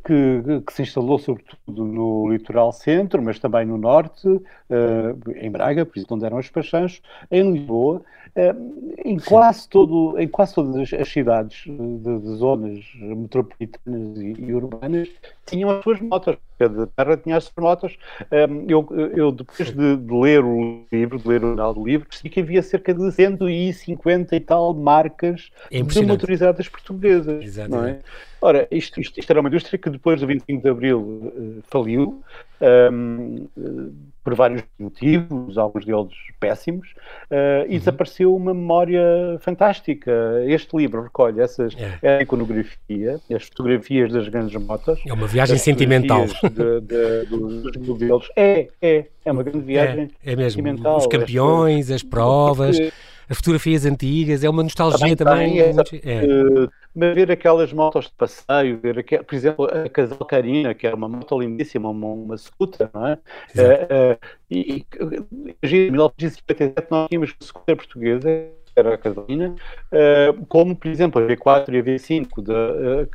que, 0.04 0.62
que, 0.66 0.74
se 0.74 0.84
instalou 0.84 1.18
sobretudo 1.18 1.84
no 1.84 2.30
litoral 2.32 2.72
centro, 2.72 3.22
mas 3.22 3.40
também 3.40 3.66
no 3.66 3.78
norte, 3.78 4.28
uh, 4.28 5.32
em 5.36 5.50
Braga, 5.50 5.86
por 5.86 5.98
exemplo, 5.98 6.16
onde 6.16 6.26
eram 6.26 6.38
os 6.38 6.50
Pachanchos, 6.50 7.02
em 7.32 7.52
Lisboa, 7.52 8.02
uh, 8.36 8.94
em, 9.04 9.18
quase 9.20 9.68
todo, 9.68 10.20
em 10.20 10.28
quase 10.28 10.54
todas 10.54 10.94
as 10.94 11.10
cidades 11.10 11.64
de, 11.66 12.20
de 12.20 12.36
zonas 12.36 12.86
metropolitanas 13.00 14.18
e, 14.18 14.36
e, 14.38 14.54
urbanas, 14.54 15.10
tinham 15.48 15.70
as 15.70 15.84
suas 15.84 16.00
motas. 16.00 16.38
Cada 16.60 16.88
terra 16.88 17.18
tinha 17.18 17.38
as 17.38 17.46
suas 17.46 17.56
motas. 17.58 17.98
Um, 18.32 18.66
eu, 18.68 18.88
eu, 19.16 19.32
depois 19.32 19.72
de, 19.72 19.98
de, 19.98 20.14
ler 20.14 20.44
o 20.44 20.86
livro, 20.92 21.18
de 21.18 21.28
ler 21.28 21.44
o 21.44 21.52
final 21.52 21.74
do 21.74 21.86
livro, 21.86 22.08
percebi 22.08 22.30
que 22.30 22.40
havia 22.40 22.62
cerca 22.62 22.94
de 22.94 23.12
150 23.12 24.36
e 24.36 24.40
tal 24.40 24.74
marcas 24.74 25.50
é 25.72 25.82
de 25.82 26.06
motorizadas 26.06 26.68
portuguesas. 26.68 27.44
Exatamente. 27.44 27.72
Não 27.72 27.88
é? 27.88 28.00
Ora, 28.40 28.68
isto, 28.70 29.02
isto, 29.02 29.20
isto, 29.20 29.30
era 29.32 29.40
uma 29.40 29.50
indústria 29.50 29.80
que 29.80 29.90
depois 29.90 30.22
do 30.22 30.28
25 30.28 30.62
de 30.62 30.70
Abril 30.70 31.00
uh, 31.00 31.64
faliu, 31.70 32.22
um, 32.62 33.48
por 34.24 34.36
vários 34.36 34.62
motivos, 34.78 35.58
alguns 35.58 35.86
deles 35.86 36.12
péssimos, 36.40 36.90
uh, 37.32 37.66
e 37.68 37.74
uhum. 37.74 37.80
desapareceu 37.80 38.36
uma 38.36 38.54
memória 38.54 39.02
fantástica. 39.40 40.12
Este 40.46 40.76
livro 40.76 41.04
recolhe 41.04 41.40
essas, 41.40 41.74
é. 42.02 42.18
a 42.18 42.22
iconografia, 42.22 43.22
as 43.34 43.44
fotografias 43.44 44.12
das 44.12 44.28
grandes 44.28 44.62
motas. 44.62 45.00
É 45.08 45.14
uma 45.14 45.28
viagem 45.28 45.58
sentimental. 45.58 46.26
De, 46.26 46.82
de, 46.82 47.26
dos 47.30 47.78
modelos. 47.78 48.30
É, 48.36 48.68
é, 48.82 49.06
é 49.24 49.32
uma 49.32 49.44
grande 49.44 49.66
viagem 49.66 50.10
é, 50.26 50.34
é 50.34 50.36
mesmo. 50.36 50.62
sentimental. 50.62 50.98
Os 50.98 51.08
campeões, 51.08 51.90
as 51.90 52.04
provas. 52.04 52.78
Porque, 52.78 52.94
as 53.30 53.38
fotografias 53.38 53.86
antigas, 53.86 54.44
é 54.44 54.50
uma 54.50 54.64
nostalgia 54.64 55.16
também. 55.16 55.58
também 55.58 55.60
é, 55.60 55.72
é. 56.06 56.70
Mas 56.98 57.14
ver 57.14 57.32
aquelas 57.32 57.72
motos 57.72 58.06
de 58.06 58.12
passeio, 58.14 58.80
ver, 58.80 58.98
aquel, 58.98 59.24
por 59.24 59.36
exemplo, 59.36 59.66
a 59.66 59.88
Casal 59.88 60.18
Carina, 60.26 60.74
que 60.74 60.88
era 60.88 60.96
uma 60.96 61.08
moto 61.08 61.40
lindíssima, 61.40 61.88
uma, 61.88 62.08
uma 62.08 62.36
scooter, 62.36 62.90
não 62.92 63.06
é? 63.06 63.14
Uh, 63.14 64.16
uh, 64.16 64.20
e, 64.50 64.84
em 65.62 65.92
1957 65.92 66.88
nós 66.90 67.08
tínhamos 67.08 67.30
uma 67.30 67.48
scooter 67.48 67.76
portuguesa, 67.78 68.30
era 68.76 68.96
a 68.96 68.98
Casalina, 68.98 69.50
uh, 69.92 70.46
como, 70.48 70.76
por 70.76 70.88
exemplo, 70.88 71.22
a 71.22 71.28
V4 71.28 71.72
e 71.72 71.78
a 71.78 71.84
V5, 71.84 72.42
de, 72.42 73.08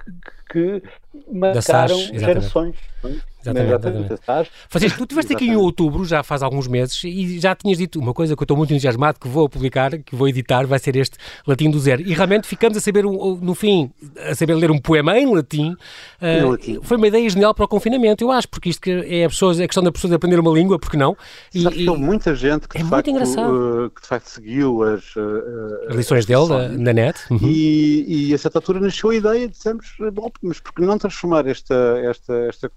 que, 0.53 0.81
que 0.81 0.88
marcaram 1.33 1.99
gerações. 1.99 2.77
É? 3.05 3.32
Exatamente, 3.43 3.69
exatamente. 3.69 4.51
Francisco, 4.69 4.99
tu 4.99 5.03
estiveste 5.03 5.33
aqui 5.35 5.49
em 5.49 5.57
outubro, 5.57 6.05
já 6.05 6.23
faz 6.23 6.43
alguns 6.43 6.67
meses, 6.67 7.03
e 7.05 7.39
já 7.41 7.55
tinhas 7.55 7.79
dito 7.79 7.99
uma 7.99 8.15
coisa 8.15 8.37
que 8.37 8.43
eu 8.43 8.45
estou 8.45 8.57
muito 8.57 8.73
entusiasmado, 8.73 9.19
que 9.19 9.29
vou 9.29 9.49
publicar, 9.49 9.99
que 9.99 10.15
vou 10.15 10.29
editar, 10.29 10.67
vai 10.67 10.79
ser 10.79 10.97
este 10.97 11.17
Latim 11.47 11.71
do 11.71 11.79
Zero. 11.79 12.03
E 12.03 12.13
realmente 12.15 12.47
ficamos 12.47 12.77
a 12.77 12.81
saber, 12.81 13.05
no 13.05 13.55
fim, 13.55 13.91
a 14.19 14.35
saber 14.35 14.55
ler 14.55 14.71
um 14.71 14.79
poema 14.79 15.19
em 15.19 15.35
latim. 15.35 15.77
Em 16.21 16.43
uh, 16.43 16.51
latim. 16.51 16.81
Foi 16.83 16.97
uma 16.97 17.09
ideia 17.09 17.29
genial 17.29 17.55
para 17.55 17.65
o 17.65 17.69
confinamento, 17.69 18.25
eu 18.25 18.31
acho, 18.31 18.49
porque 18.49 18.71
isto 18.71 18.89
é 18.89 19.25
a, 19.25 19.29
pessoa, 19.29 19.53
a 19.53 19.67
questão 19.67 19.83
da 19.83 19.93
pessoa 19.93 20.09
de 20.09 20.15
aprender 20.15 20.39
uma 20.39 20.53
língua, 20.53 20.79
porque 20.79 20.97
não? 20.97 21.17
E, 21.55 21.63
Sabe 21.63 21.89
houve 21.89 22.03
muita 22.03 22.35
gente 22.35 22.69
que, 22.69 22.79
é 22.79 22.83
de 22.83 22.89
facto, 22.89 23.11
uh, 23.11 23.91
que 23.91 24.03
de 24.03 24.09
facto 24.09 24.27
seguiu 24.27 24.83
as, 24.83 25.17
uh, 25.17 25.89
as 25.89 25.97
lições 25.97 26.27
dele 26.27 26.79
na 26.79 26.93
net. 26.93 27.21
Uhum. 27.31 27.39
E, 27.43 28.29
e 28.29 28.35
a 28.35 28.39
certa 28.39 28.59
altura 28.59 28.81
nasceu 28.81 29.11
a 29.11 29.15
ideia, 29.15 29.49
dissemos, 29.49 29.87
bom, 30.13 30.31
mas 30.43 30.61
por 30.61 30.73
que 30.73 30.83
não 30.83 30.99
transformar 30.99 31.47
esta, 31.47 31.75
esta, 32.05 32.35
esta, 32.49 32.71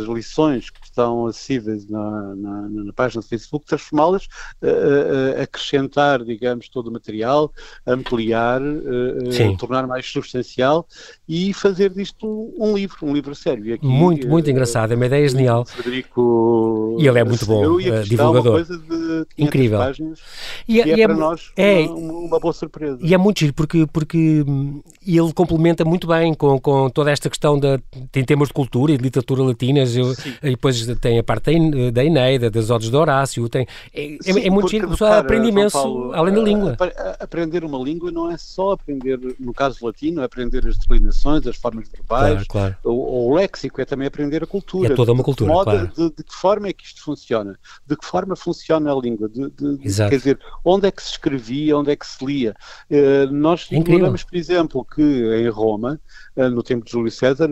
estas 0.00 0.06
lições 0.06 0.70
que 0.70 0.84
estão 0.84 1.26
acessíveis 1.26 1.86
na, 1.88 2.34
na, 2.34 2.68
na 2.68 2.92
página 2.92 3.20
do 3.20 3.28
Facebook, 3.28 3.66
transformá-las, 3.66 4.24
uh, 4.62 5.42
acrescentar, 5.42 6.24
digamos, 6.24 6.68
todo 6.68 6.88
o 6.88 6.92
material, 6.92 7.52
ampliar, 7.86 8.60
uh, 8.62 9.56
tornar 9.58 9.86
mais 9.86 10.06
substancial 10.06 10.86
e 11.28 11.52
fazer 11.52 11.90
disto 11.90 12.52
um 12.58 12.74
livro, 12.74 12.96
um 13.02 13.12
livro 13.12 13.34
sério. 13.34 13.74
Aqui, 13.74 13.86
muito, 13.86 14.28
muito 14.28 14.50
engraçado, 14.50 14.92
é 14.92 14.96
uma 14.96 15.06
ideia 15.06 15.28
genial. 15.28 15.64
Frederico 15.66 16.96
e 16.98 17.06
ele 17.06 17.18
é 17.18 17.24
muito 17.24 17.46
bom, 17.46 17.78
divulgador. 18.04 18.64
Incrível. 19.36 19.78
Páginas, 19.78 20.20
e, 20.66 20.80
é, 20.80 20.86
e 20.86 21.02
é, 21.02 21.06
para 21.06 21.16
nós 21.16 21.52
é, 21.56 21.80
uma, 21.80 22.12
uma, 22.12 22.40
boa 22.40 22.52
surpresa. 22.52 22.98
E 23.00 23.14
é 23.14 23.18
muito 23.18 23.40
giro, 23.40 23.54
porque, 23.54 23.86
porque 23.86 24.44
hum, 24.46 24.82
ele 25.06 25.32
complementa 25.32 25.84
muito 25.84 26.06
bem 26.06 26.34
com, 26.34 26.58
com 26.58 26.88
toda 26.90 27.10
esta 27.10 27.28
questão 27.28 27.58
da, 27.58 27.78
tem 28.10 28.24
temas 28.24 28.48
de 28.48 28.54
cultura 28.54 28.92
e 28.92 28.96
de 28.96 29.02
literatura 29.02 29.42
latinas, 29.42 29.89
eu, 29.96 30.12
e 30.42 30.50
depois 30.50 30.86
tem 31.00 31.18
a 31.18 31.22
parte 31.22 31.50
da 31.92 32.04
Eneida, 32.04 32.50
das 32.50 32.70
Odes 32.70 32.90
de 32.90 32.96
Horácio, 32.96 33.48
tem, 33.48 33.66
é, 33.92 34.14
é 34.14 34.18
Sim, 34.20 34.40
é, 34.40 34.46
é 34.46 34.50
muito 34.50 34.68
giro, 34.68 34.86
a 34.86 34.90
pessoa 34.90 35.18
aprende 35.18 35.48
imenso 35.48 35.76
Paulo, 35.76 36.12
além 36.14 36.34
da 36.34 36.40
língua. 36.40 36.76
Aprender 37.18 37.64
uma 37.64 37.78
língua 37.78 38.10
não 38.10 38.30
é 38.30 38.36
só 38.36 38.72
aprender, 38.72 39.18
no 39.38 39.52
caso 39.52 39.84
latino, 39.84 40.20
é 40.20 40.24
aprender 40.24 40.66
as 40.66 40.76
declinações, 40.78 41.46
as 41.46 41.56
formas 41.56 41.88
verbais, 41.88 42.46
claro, 42.46 42.46
claro. 42.48 42.76
O, 42.84 43.28
o, 43.28 43.34
léxico, 43.34 43.80
é 43.80 43.84
também 43.84 44.06
aprender 44.06 44.42
a 44.42 44.46
cultura. 44.46 44.92
É 44.92 44.96
toda 44.96 45.12
uma 45.12 45.22
cultura, 45.22 45.50
de, 45.50 45.56
modo, 45.56 45.70
claro. 45.70 45.92
de, 45.96 46.16
de, 46.16 46.24
que 46.24 46.34
forma 46.34 46.68
é 46.68 46.72
que 46.72 46.84
isto 46.84 47.02
funciona? 47.02 47.58
De 47.86 47.96
que 47.96 48.04
forma 48.04 48.36
funciona 48.36 48.92
a 48.92 48.94
língua? 48.94 49.28
De, 49.28 49.50
quer 49.86 50.10
dizer, 50.10 50.38
onde 50.64 50.86
é 50.86 50.90
que 50.90 51.02
se 51.02 51.12
escrevia, 51.12 51.76
onde 51.76 51.90
é 51.90 51.96
que 51.96 52.06
se 52.06 52.24
lia? 52.24 52.54
Uh, 52.90 53.32
nós 53.32 53.68
ignoramos, 53.70 54.24
por 54.24 54.36
exemplo, 54.36 54.84
que 54.84 55.02
em 55.02 55.48
Roma, 55.48 56.00
no 56.48 56.62
tempo 56.62 56.84
de 56.84 56.92
Júlio 56.92 57.10
César, 57.10 57.48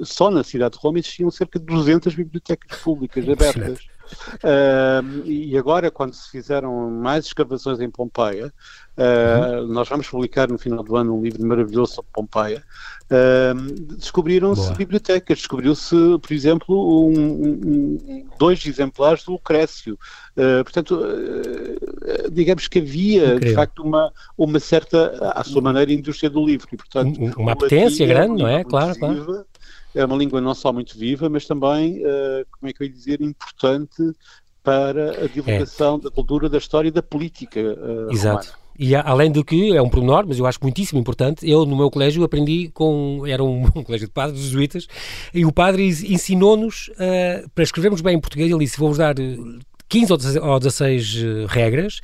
só 0.00 0.30
na 0.30 0.44
cidade 0.44 0.76
de 0.76 0.82
Roma 0.82 0.98
existiam 0.98 1.30
cerca 1.30 1.58
de 1.58 1.64
200 1.64 2.14
bibliotecas 2.14 2.78
públicas 2.80 3.24
abertas. 3.28 3.97
Uh, 4.36 5.24
e 5.24 5.56
agora, 5.56 5.90
quando 5.90 6.14
se 6.14 6.30
fizeram 6.30 6.90
mais 6.90 7.26
escavações 7.26 7.80
em 7.80 7.90
Pompeia, 7.90 8.52
uh, 8.96 9.60
uhum. 9.60 9.68
nós 9.68 9.88
vamos 9.88 10.08
publicar 10.08 10.48
no 10.48 10.58
final 10.58 10.82
do 10.82 10.96
ano 10.96 11.16
um 11.16 11.22
livro 11.22 11.44
maravilhoso 11.46 11.94
sobre 11.94 12.10
Pompeia. 12.12 12.62
Uh, 13.10 13.94
descobriram-se 13.96 14.72
bibliotecas, 14.74 15.38
descobriu-se, 15.38 15.96
por 16.20 16.32
exemplo, 16.32 17.08
um, 17.08 17.20
um, 17.20 18.28
dois 18.38 18.64
exemplares 18.64 19.24
do 19.24 19.32
Lucrécio. 19.32 19.98
portanto, 20.64 21.00
digamos 22.30 22.68
que 22.68 22.78
havia, 22.78 23.34
Incrível. 23.34 23.48
de 23.48 23.54
facto, 23.54 23.82
uma, 23.82 24.12
uma 24.36 24.60
certa, 24.60 25.32
à 25.34 25.42
sua 25.42 25.62
maneira, 25.62 25.92
indústria 25.92 26.30
do 26.30 26.44
livro. 26.44 26.68
E, 26.72 26.76
portanto, 26.76 27.18
uma 27.38 27.52
apetência 27.52 28.06
grande, 28.06 28.42
não 28.42 28.48
é? 28.48 28.62
Claro, 28.64 28.98
claro 28.98 29.46
é 29.94 30.04
uma 30.04 30.16
língua 30.16 30.40
não 30.40 30.54
só 30.54 30.72
muito 30.72 30.98
viva, 30.98 31.28
mas 31.28 31.46
também, 31.46 31.98
uh, 31.98 32.46
como 32.52 32.70
é 32.70 32.72
que 32.72 32.82
eu 32.82 32.86
ia 32.86 32.92
dizer, 32.92 33.20
importante 33.20 34.12
para 34.62 35.24
a 35.24 35.26
divulgação 35.28 35.96
é. 35.96 36.00
da 36.00 36.10
cultura, 36.10 36.48
da 36.48 36.58
história 36.58 36.88
e 36.88 36.92
da 36.92 37.02
política 37.02 37.60
uh, 37.60 38.12
Exato. 38.12 38.48
Romana. 38.48 38.68
E 38.78 38.94
além 38.94 39.32
do 39.32 39.44
que, 39.44 39.76
é 39.76 39.82
um 39.82 39.88
pormenor, 39.88 40.24
mas 40.24 40.38
eu 40.38 40.46
acho 40.46 40.60
muitíssimo 40.62 41.00
importante, 41.00 41.48
eu 41.50 41.66
no 41.66 41.76
meu 41.76 41.90
colégio 41.90 42.22
aprendi 42.22 42.70
com, 42.72 43.24
era 43.26 43.42
um, 43.42 43.64
um 43.74 43.82
colégio 43.82 44.06
de 44.06 44.12
padres 44.12 44.40
jesuítas, 44.40 44.86
e 45.34 45.44
o 45.44 45.50
padre 45.50 45.88
ensinou-nos 45.88 46.88
uh, 46.90 47.48
para 47.54 47.64
escrevermos 47.64 48.00
bem 48.00 48.16
em 48.16 48.20
português, 48.20 48.48
ele 48.48 48.60
disse, 48.60 48.78
vou-vos 48.78 48.98
dar 48.98 49.16
15 49.88 50.12
ou 50.40 50.58
16 50.58 51.14
uh, 51.14 51.46
regras 51.46 52.00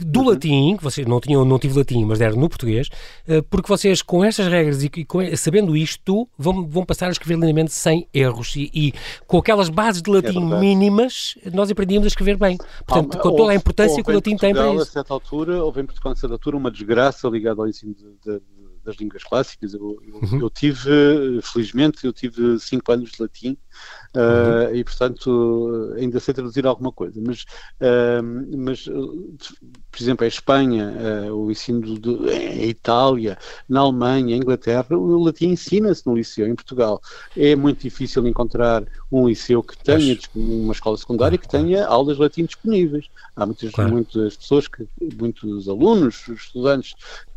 do 0.00 0.20
uhum. 0.20 0.28
latim, 0.28 0.76
que 0.76 0.84
vocês 0.84 1.06
não 1.06 1.20
tinham, 1.20 1.44
não 1.44 1.58
tive 1.58 1.78
latim, 1.78 2.04
mas 2.04 2.18
deram 2.18 2.36
no 2.36 2.48
português, 2.48 2.88
uh, 3.28 3.42
porque 3.44 3.68
vocês 3.68 4.02
com 4.02 4.24
estas 4.24 4.46
regras 4.46 4.82
e, 4.82 4.88
com, 5.04 5.20
sabendo 5.36 5.76
isto, 5.76 6.28
vão, 6.38 6.66
vão 6.66 6.84
passar 6.84 7.08
a 7.08 7.10
escrever 7.10 7.34
lindamente 7.34 7.72
sem 7.72 8.06
erros 8.12 8.54
e, 8.56 8.70
e 8.74 8.92
com 9.26 9.38
aquelas 9.38 9.68
bases 9.68 10.02
de 10.02 10.10
latim 10.10 10.52
é 10.52 10.60
mínimas, 10.60 11.36
nós 11.52 11.70
aprendíamos 11.70 12.06
a 12.06 12.08
escrever 12.08 12.36
bem. 12.36 12.56
Portanto, 12.86 13.18
ah, 13.18 13.20
com 13.20 13.36
toda 13.36 13.52
a 13.52 13.54
importância 13.54 14.02
que 14.02 14.10
o 14.10 14.14
latim 14.14 14.36
tem 14.36 14.54
para 14.54 14.72
isso. 14.72 14.82
A 14.82 14.86
certa 14.86 15.12
altura, 15.12 15.62
houve 15.62 15.80
em 15.80 15.86
Portugal, 15.86 16.12
a 16.12 16.16
certa 16.16 16.34
altura, 16.34 16.56
uma 16.56 16.70
desgraça 16.70 17.28
ligada 17.28 17.60
ao 17.60 17.68
ensino 17.68 17.94
de, 17.94 18.04
de 18.24 18.40
das 18.86 18.96
línguas 18.96 19.24
clássicas. 19.24 19.74
Eu, 19.74 19.98
eu, 20.06 20.20
uhum. 20.22 20.40
eu, 20.42 20.48
tive, 20.48 21.42
felizmente, 21.42 22.06
eu 22.06 22.12
tive 22.12 22.58
cinco 22.60 22.92
anos 22.92 23.10
de 23.10 23.20
latim 23.20 23.58
uh, 24.16 24.74
e, 24.74 24.82
portanto, 24.82 25.94
ainda 25.96 26.18
sei 26.18 26.34
traduzir 26.34 26.66
alguma 26.66 26.90
coisa. 26.90 27.20
Mas, 27.24 27.42
uh, 27.80 28.56
mas 28.56 28.84
por 28.84 30.02
exemplo, 30.02 30.24
a 30.24 30.28
Espanha, 30.28 30.94
uh, 31.28 31.34
o 31.34 31.50
ensino 31.50 31.98
de, 31.98 32.10
em 32.30 32.68
Itália, 32.68 33.38
na 33.68 33.80
Alemanha, 33.80 34.36
Inglaterra, 34.36 34.86
o 34.90 35.22
latim 35.22 35.48
ensina-se 35.48 36.06
no 36.06 36.16
liceu. 36.16 36.46
Em 36.46 36.54
Portugal 36.54 37.00
é 37.36 37.54
muito 37.54 37.82
difícil 37.82 38.26
encontrar 38.26 38.84
um 39.10 39.28
liceu 39.28 39.62
que 39.62 39.76
tenha 39.78 40.18
uma 40.34 40.72
escola 40.72 40.96
secundária 40.96 41.38
que 41.38 41.48
tenha 41.48 41.86
aulas 41.86 42.16
de 42.16 42.22
latim 42.22 42.44
disponíveis. 42.44 43.08
Há 43.34 43.46
muitas, 43.46 43.70
claro. 43.70 43.92
muitas 43.92 44.36
pessoas, 44.36 44.68
que, 44.68 44.86
muitos 45.18 45.68
alunos, 45.68 46.28
estudantes 46.28 46.94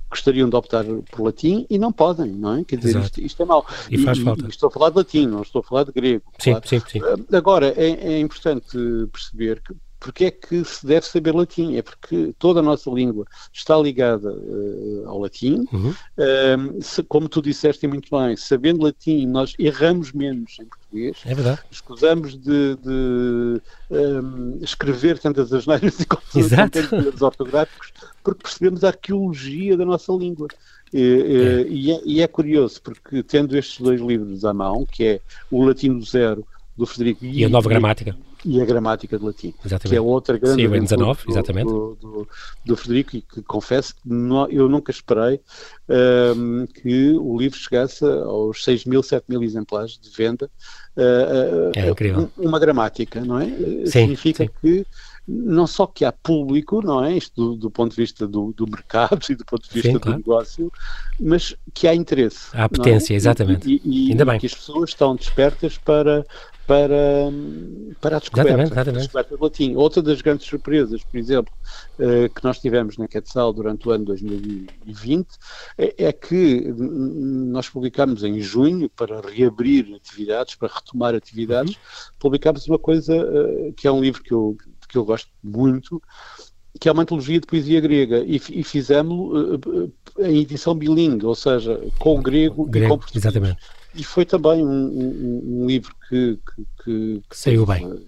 gostariam 0.09 0.49
de 0.49 0.55
optar 0.55 0.83
por 1.11 1.23
latim 1.23 1.65
e 1.69 1.77
não 1.77 1.91
podem, 1.91 2.31
não 2.31 2.55
é? 2.55 2.63
Quer 2.63 2.77
dizer, 2.77 2.99
isto, 2.99 3.21
isto, 3.21 3.43
é 3.43 3.45
mau. 3.45 3.65
E, 3.89 3.97
faz 3.99 4.17
e, 4.17 4.23
falta. 4.23 4.47
Estou 4.47 4.67
a 4.67 4.71
falar 4.71 4.89
de 4.89 4.97
latim, 4.97 5.27
não 5.27 5.41
estou 5.41 5.59
a 5.61 5.63
falar 5.63 5.83
de 5.83 5.91
grego. 5.91 6.23
Sim, 6.39 6.51
claro. 6.51 6.67
sim, 6.67 6.81
sim. 6.87 6.99
Ah, 7.03 7.37
agora, 7.37 7.73
é, 7.77 8.13
é 8.13 8.19
importante 8.19 8.77
perceber 9.11 9.61
que 9.61 9.73
porque 9.99 10.25
é 10.25 10.31
que 10.31 10.63
se 10.63 10.85
deve 10.85 11.05
saber 11.05 11.35
latim? 11.35 11.75
É 11.75 11.81
porque 11.81 12.33
toda 12.39 12.61
a 12.61 12.63
nossa 12.63 12.89
língua 12.89 13.25
está 13.51 13.77
ligada 13.77 14.31
uh, 14.31 15.03
ao 15.07 15.19
latim. 15.19 15.65
Uhum. 15.73 15.89
Uh, 15.89 16.81
se, 16.81 17.03
como 17.03 17.27
tu 17.27 17.41
disseste 17.41 17.85
muito 17.85 18.09
bem, 18.17 18.35
sabendo 18.37 18.83
latim, 18.83 19.25
nós 19.25 19.53
erramos 19.59 20.13
menos 20.13 20.57
em 20.59 20.65
português. 20.65 21.17
É 21.25 21.35
verdade. 21.35 21.59
Escusamos 21.69 22.37
de, 22.37 22.75
de 22.77 23.61
um, 23.91 24.59
escrever 24.61 25.19
tantas 25.19 25.51
asneiras 25.51 25.99
e 25.99 26.05
conteúdos 26.05 27.21
ortográficos 27.21 27.91
porque 28.23 28.43
percebemos 28.43 28.83
a 28.83 28.87
arqueologia 28.87 29.75
da 29.75 29.85
nossa 29.85 30.13
língua. 30.13 30.47
E 30.93 31.01
é. 31.01 31.67
E, 31.67 31.91
é, 31.91 32.01
e 32.05 32.21
é 32.21 32.27
curioso, 32.27 32.81
porque 32.81 33.21
tendo 33.21 33.55
estes 33.57 33.79
dois 33.79 33.99
livros 34.01 34.45
à 34.45 34.53
mão, 34.53 34.85
que 34.89 35.03
é 35.03 35.19
o 35.51 35.63
Latino 35.63 36.01
Zero, 36.01 36.47
do 36.75 36.85
Frederico 36.85 37.25
e, 37.25 37.41
e 37.41 37.45
a 37.45 37.49
Nova 37.49 37.67
Gramática 37.67 38.15
e 38.45 38.61
a 38.61 38.65
gramática 38.65 39.17
de 39.17 39.25
latim, 39.25 39.53
exatamente. 39.65 39.89
que 39.89 39.95
é 39.95 40.01
outra 40.01 40.37
grande 40.37 40.61
Sim, 40.61 40.69
19, 40.69 41.23
do, 41.23 41.31
exatamente. 41.31 41.67
Do, 41.67 41.97
do, 41.99 42.27
do, 42.65 42.77
Frederico 42.77 43.15
e 43.17 43.21
que 43.21 43.41
confesso 43.41 43.95
que 43.95 44.01
não, 44.05 44.47
eu 44.49 44.69
nunca 44.69 44.91
esperei 44.91 45.41
um, 46.35 46.65
que 46.67 47.13
o 47.13 47.37
livro 47.37 47.57
chegasse 47.57 48.03
aos 48.05 48.63
6 48.63 48.85
mil, 48.85 49.03
7 49.03 49.25
mil 49.27 49.43
exemplares 49.43 49.97
de 49.97 50.09
venda. 50.09 50.49
Uh, 50.95 51.71
é 51.75 51.89
incrível. 51.89 52.29
Uma 52.37 52.59
gramática, 52.59 53.21
não 53.21 53.39
é? 53.39 53.45
Sim, 53.47 53.85
Significa 53.85 54.45
sim. 54.45 54.49
que 54.61 54.85
não 55.29 55.67
só 55.67 55.85
que 55.85 56.03
há 56.03 56.11
público, 56.11 56.81
não 56.81 57.05
é? 57.05 57.15
Isto 57.15 57.51
do, 57.51 57.55
do 57.55 57.71
ponto 57.71 57.91
de 57.91 58.01
vista 58.01 58.27
do, 58.27 58.51
do, 58.51 58.65
mercado 58.67 59.19
e 59.29 59.35
do 59.35 59.45
ponto 59.45 59.67
de 59.67 59.73
vista 59.73 59.91
Sim, 59.91 59.99
claro. 59.99 60.17
do 60.17 60.21
negócio, 60.21 60.71
mas 61.19 61.55
que 61.73 61.87
há 61.87 61.93
interesse. 61.93 62.49
Há 62.53 62.67
potência, 62.67 63.13
é? 63.13 63.15
exatamente. 63.15 63.69
E, 63.69 63.81
e, 63.85 64.11
Ainda 64.11 64.25
bem. 64.25 64.39
que 64.39 64.47
as 64.47 64.55
pessoas 64.55 64.89
estão 64.89 65.15
despertas 65.15 65.77
para, 65.77 66.25
para, 66.69 67.31
para 67.99 68.17
a 68.17 68.19
descoberta, 68.19 68.51
exatamente, 68.51 68.71
exatamente. 68.71 68.97
A 68.97 69.01
descoberta 69.01 69.37
do 69.37 69.43
latim. 69.43 69.75
Outra 69.75 70.03
das 70.03 70.21
grandes 70.21 70.45
surpresas, 70.45 71.03
por 71.03 71.17
exemplo, 71.17 71.51
uh, 71.97 72.31
que 72.31 72.43
nós 72.43 72.59
tivemos 72.59 72.95
na 72.95 73.07
Quetzal 73.07 73.51
durante 73.51 73.89
o 73.89 73.91
ano 73.91 74.05
2020, 74.05 75.27
é, 75.79 76.05
é 76.05 76.11
que 76.11 76.71
nós 76.77 77.67
publicámos 77.67 78.23
em 78.23 78.39
junho, 78.39 78.87
para 78.87 79.19
reabrir 79.19 79.95
atividades, 79.95 80.53
para 80.53 80.71
retomar 80.71 81.15
atividades, 81.15 81.73
uhum. 81.73 81.81
publicámos 82.19 82.67
uma 82.67 82.77
coisa 82.77 83.15
uh, 83.17 83.73
que 83.73 83.87
é 83.87 83.91
um 83.91 83.99
livro 83.99 84.21
que 84.21 84.31
eu, 84.31 84.55
que 84.87 84.95
eu 84.95 85.03
gosto 85.03 85.31
muito, 85.43 85.99
que 86.79 86.87
é 86.87 86.91
uma 86.91 87.01
antologia 87.01 87.39
de 87.39 87.47
poesia 87.47 87.81
grega, 87.81 88.19
e, 88.19 88.35
e 88.35 88.63
fizemos 88.63 89.57
uh, 89.65 89.91
em 90.19 90.41
edição 90.41 90.75
bilingue, 90.75 91.25
ou 91.25 91.33
seja, 91.33 91.81
com 91.97 92.21
grego, 92.21 92.63
grego 92.65 92.85
e 92.85 92.89
com 92.89 92.97
português. 92.99 93.25
Exatamente 93.25 93.78
e 93.95 94.03
foi 94.03 94.23
também 94.23 94.63
um, 94.63 94.69
um, 94.69 95.61
um 95.61 95.65
livro 95.67 95.95
que, 96.07 96.37
que, 96.37 96.65
que, 96.83 97.21
que 97.29 97.37
saiu 97.37 97.65
bem. 97.65 98.05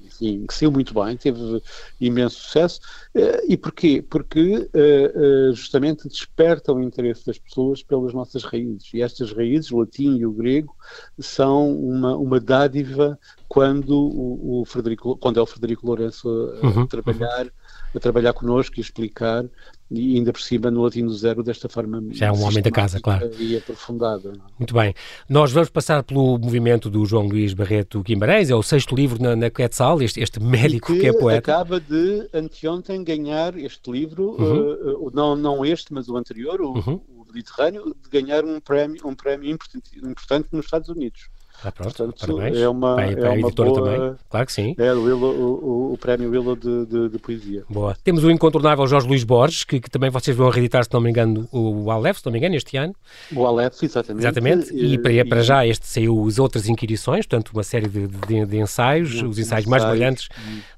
que 0.48 0.54
saiu 0.54 0.72
muito 0.72 0.94
bem, 0.94 1.18
teve 1.18 1.62
imenso 2.00 2.40
sucesso. 2.40 2.80
Uh, 3.16 3.46
e 3.48 3.58
porquê? 3.58 4.04
Porque 4.08 4.58
uh, 4.58 5.54
justamente 5.54 6.08
desperta 6.08 6.72
o 6.72 6.82
interesse 6.82 7.26
das 7.26 7.40
pessoas 7.40 7.82
pelas 7.82 8.14
nossas 8.14 8.44
raízes. 8.44 8.94
E 8.94 9.02
estas 9.02 9.34
raízes, 9.34 9.72
o 9.72 9.80
latim 9.80 10.18
e 10.18 10.26
o 10.26 10.32
grego, 10.32 10.76
são 11.20 11.76
uma, 11.76 12.16
uma 12.16 12.40
dádiva 12.40 13.18
quando 13.48 13.98
o, 13.98 14.62
o 14.62 14.66
Frederico, 14.66 15.18
quando 15.18 15.40
é 15.40 15.44
o 15.44 15.48
Frederico 15.48 15.86
Lourenço 15.86 16.30
a, 16.30 16.68
uhum, 16.68 16.88
trabalhar, 16.88 17.46
uhum. 17.46 17.52
A 17.96 18.00
trabalhar 18.00 18.34
connosco 18.34 18.76
e 18.78 18.82
explicar 18.82 19.46
e 19.90 20.16
ainda 20.16 20.32
por 20.32 20.42
cima 20.42 20.72
no 20.72 20.84
latino 20.84 21.10
zero 21.14 21.44
desta 21.44 21.68
forma 21.68 22.02
já 22.12 22.28
é 22.28 22.32
um 22.32 22.42
homem 22.44 22.62
da 22.62 22.72
casa, 22.72 23.00
claro 23.00 23.30
e 23.38 23.58
aprofundada. 23.58 24.30
É? 24.30 24.52
Muito 24.58 24.74
bem, 24.74 24.94
nós 25.28 25.52
vamos 25.52 25.70
passar 25.70 26.02
pelo 26.04 26.38
movimento 26.38 26.90
do 26.90 27.06
João 27.06 27.28
Luís 27.28 27.54
Barreto 27.54 28.02
Guimarães, 28.02 28.50
é 28.50 28.56
o 28.56 28.64
sexto 28.64 28.96
livro 28.96 29.22
na, 29.22 29.36
na 29.36 29.50
Quetzal, 29.50 30.02
este, 30.02 30.22
este 30.22 30.42
médico 30.42 30.94
que, 30.94 31.00
que, 31.00 31.08
é 31.08 31.14
poeta. 31.14 31.52
acaba 31.52 31.80
de 31.80 32.30
anteontem 32.34 33.04
ganhar 33.04 33.58
este 33.58 33.92
livro, 33.92 34.36
uhum. 34.40 34.62
uh, 34.62 35.08
uh, 35.08 35.12
não, 35.14 35.36
não 35.36 35.66
este, 35.66 35.94
mas 35.94 36.08
o 36.08 36.16
anterior, 36.16 36.62
o, 36.62 36.74
uhum. 36.74 37.02
o 37.10 37.26
Mediterrâneo, 37.34 37.96
de 38.02 38.10
ganhar 38.10 38.46
um 38.46 38.60
prémio, 38.60 39.06
um 39.06 39.16
prémio 39.16 39.50
importante, 39.50 39.98
importante 39.98 40.48
nos 40.52 40.66
Estados 40.66 40.88
Unidos. 40.90 41.30
Ah, 41.64 41.72
pronto, 41.72 41.96
Portanto, 41.96 42.16
parabéns. 42.20 42.58
É 42.58 42.68
uma, 42.68 42.96
para, 42.96 43.16
para 43.16 43.28
é 43.28 43.32
a 43.32 43.38
editora 43.38 43.70
boa, 43.70 43.84
também, 43.84 44.16
claro 44.30 44.46
que 44.46 44.52
sim. 44.52 44.76
É 44.78 44.94
o, 44.94 45.04
Willow, 45.04 45.32
o, 45.32 45.94
o, 45.94 45.98
prémio 45.98 46.30
Willow 46.30 46.56
de, 46.56 46.86
de, 46.86 47.10
de, 47.10 47.20
poesia. 47.20 47.64
Boa. 47.70 47.96
Temos 48.04 48.24
o 48.24 48.32
incontornável 48.32 48.86
Jorge 48.88 49.08
Luís 49.08 49.24
Borges, 49.24 49.64
que, 49.64 49.80
que 49.80 49.90
também 49.90 50.10
vocês 50.10 50.36
vão 50.36 50.50
reeditar, 50.50 50.84
se 50.84 50.90
não 50.92 51.00
me 51.00 51.10
engano, 51.10 51.48
o, 51.52 51.84
o 51.84 51.92
Aleph, 51.92 52.18
se 52.18 52.26
não 52.26 52.32
me 52.32 52.40
engano, 52.40 52.56
este 52.56 52.78
ano. 52.78 52.96
O 53.36 53.46
Aleph, 53.46 53.84
exatamente. 53.84 54.24
Exatamente, 54.24 54.74
e, 54.74 54.94
e 54.94 54.98
para, 54.98 55.26
para 55.26 55.44
já 55.44 55.66
este 55.66 55.88
saiu 55.88 56.26
as 56.28 56.40
outras 56.40 56.68
inquirições, 56.68 57.26
portanto 57.26 57.52
uma 57.54 57.64
série 57.64 57.88
de, 57.88 58.08
de, 58.08 58.46
de 58.46 58.58
ensaios, 58.58 59.22
os 59.22 59.38
ensaios 59.38 59.66
mais 59.68 59.84
brilhantes 59.86 60.30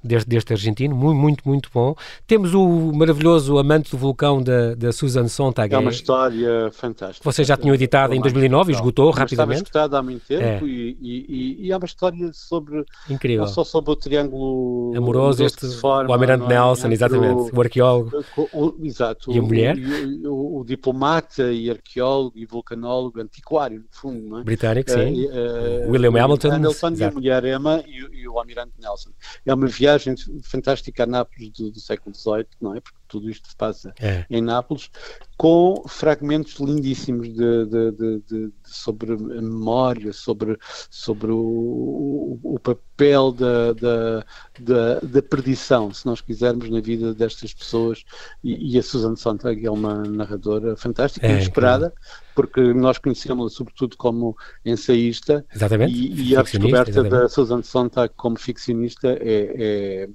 deste, 0.03 0.27
deste 0.27 0.53
argentino, 0.53 0.95
muito, 0.95 1.17
muito, 1.17 1.47
muito 1.47 1.69
bom. 1.73 1.95
Temos 2.27 2.53
o 2.53 2.91
maravilhoso 2.93 3.57
Amante 3.57 3.91
do 3.91 3.97
Vulcão 3.97 4.41
da, 4.41 4.75
da 4.75 4.91
Susan 4.91 5.27
Sontag. 5.27 5.73
É 5.73 5.77
uma 5.77 5.91
história 5.91 6.69
fantástica. 6.71 7.23
Vocês 7.23 7.47
já 7.47 7.55
tinham 7.55 7.73
editado 7.73 8.13
em 8.13 8.19
2009 8.19 8.71
e 8.71 8.75
esgotou 8.75 9.11
rapidamente. 9.11 9.63
Estava 9.63 9.85
esgotado 9.85 9.97
há 9.97 10.03
muito 10.03 10.25
tempo 10.27 10.65
é. 10.65 10.72
E 10.73 11.63
e, 11.67 11.71
é 11.71 11.77
uma 11.77 11.85
história 11.85 12.31
sobre 12.33 12.83
Incrível. 13.09 13.45
não 13.45 13.51
só 13.51 13.63
sobre 13.63 13.91
o 13.91 13.95
triângulo 13.95 14.95
amoroso, 14.95 15.43
este, 15.43 15.67
forma, 15.77 16.09
o 16.09 16.13
Almirante 16.13 16.45
é? 16.45 16.47
Nelson, 16.47 16.89
exatamente, 16.89 17.51
o, 17.53 17.57
o 17.57 17.61
arqueólogo 17.61 18.23
o, 18.53 18.75
exato, 18.83 19.31
e 19.31 19.39
a 19.39 19.41
mulher, 19.41 19.77
o, 20.25 20.59
o, 20.59 20.65
diplomata 20.65 21.51
e 21.51 21.69
arqueólogo 21.69 22.37
e 22.37 22.45
vulcanólogo, 22.45 23.19
antiquário, 23.19 23.79
no 23.79 23.87
fundo, 23.91 24.27
não 24.27 24.39
é? 24.39 24.43
britânico, 24.43 24.91
sim, 24.91 25.25
uh, 25.25 25.87
uh, 25.87 25.91
William 25.91 26.23
Hamilton, 26.23 26.51
Hamilton 26.51 26.93
e 26.97 27.03
a 27.03 27.11
mulher 27.11 27.45
Emma 27.45 27.83
e, 27.87 28.21
e, 28.21 28.27
o 28.27 28.39
Almirante 28.39 28.73
Nelson. 28.79 29.11
É 29.45 29.53
uma 29.53 29.67
viagem 29.67 30.15
fantástica 30.43 31.03
a 31.03 31.05
Nápoles 31.05 31.49
do, 31.51 31.71
do 31.71 31.79
século 31.79 32.15
XVIII, 32.15 32.47
não 32.61 32.75
é? 32.75 32.81
Porque 32.81 32.97
tudo 33.13 33.29
isto 33.29 33.47
se 33.47 33.55
passa 33.55 33.93
é. 33.99 34.25
em 34.27 34.41
Nápoles, 34.41 34.89
com 35.37 35.83
fragmentos 35.87 36.55
lindíssimos 36.59 37.27
de, 37.31 37.65
de, 37.67 37.91
de, 38.27 38.51
sobre 38.63 39.13
a 39.13 39.17
memória, 39.17 40.11
sobre, 40.11 40.57
sobre 40.89 41.31
o, 41.31 42.39
o 42.41 42.59
papel 42.59 43.31
da, 43.31 43.73
da, 43.73 44.25
da, 44.59 44.99
da, 44.99 45.21
perdição, 45.21 45.93
se 45.93 46.07
nós 46.07 46.21
quisermos, 46.21 46.71
na 46.71 46.81
vida 46.81 47.13
destas 47.13 47.53
pessoas. 47.53 48.03
E, 48.43 48.73
e 48.73 48.79
a 48.79 48.83
Susan 48.83 49.15
Sontag 49.15 49.63
é 49.63 49.69
uma 49.69 50.01
narradora 50.01 50.75
fantástica, 50.75 51.27
é, 51.27 51.33
inesperada, 51.33 51.93
porque 52.33 52.73
nós 52.73 52.97
conhecemos-la 52.97 53.49
sobretudo 53.51 53.95
como 53.95 54.35
ensaísta. 54.65 55.45
Exatamente. 55.53 55.93
E, 55.93 56.31
e 56.31 56.35
a 56.35 56.41
descoberta 56.41 56.89
exatamente. 56.89 57.21
da 57.21 57.29
Susan 57.29 57.61
Sontag 57.61 58.11
como 58.15 58.39
ficcionista 58.39 59.09
é, 59.21 60.07
é 60.07 60.09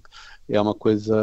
é 0.49 0.61
uma 0.61 0.75
coisa 0.75 1.15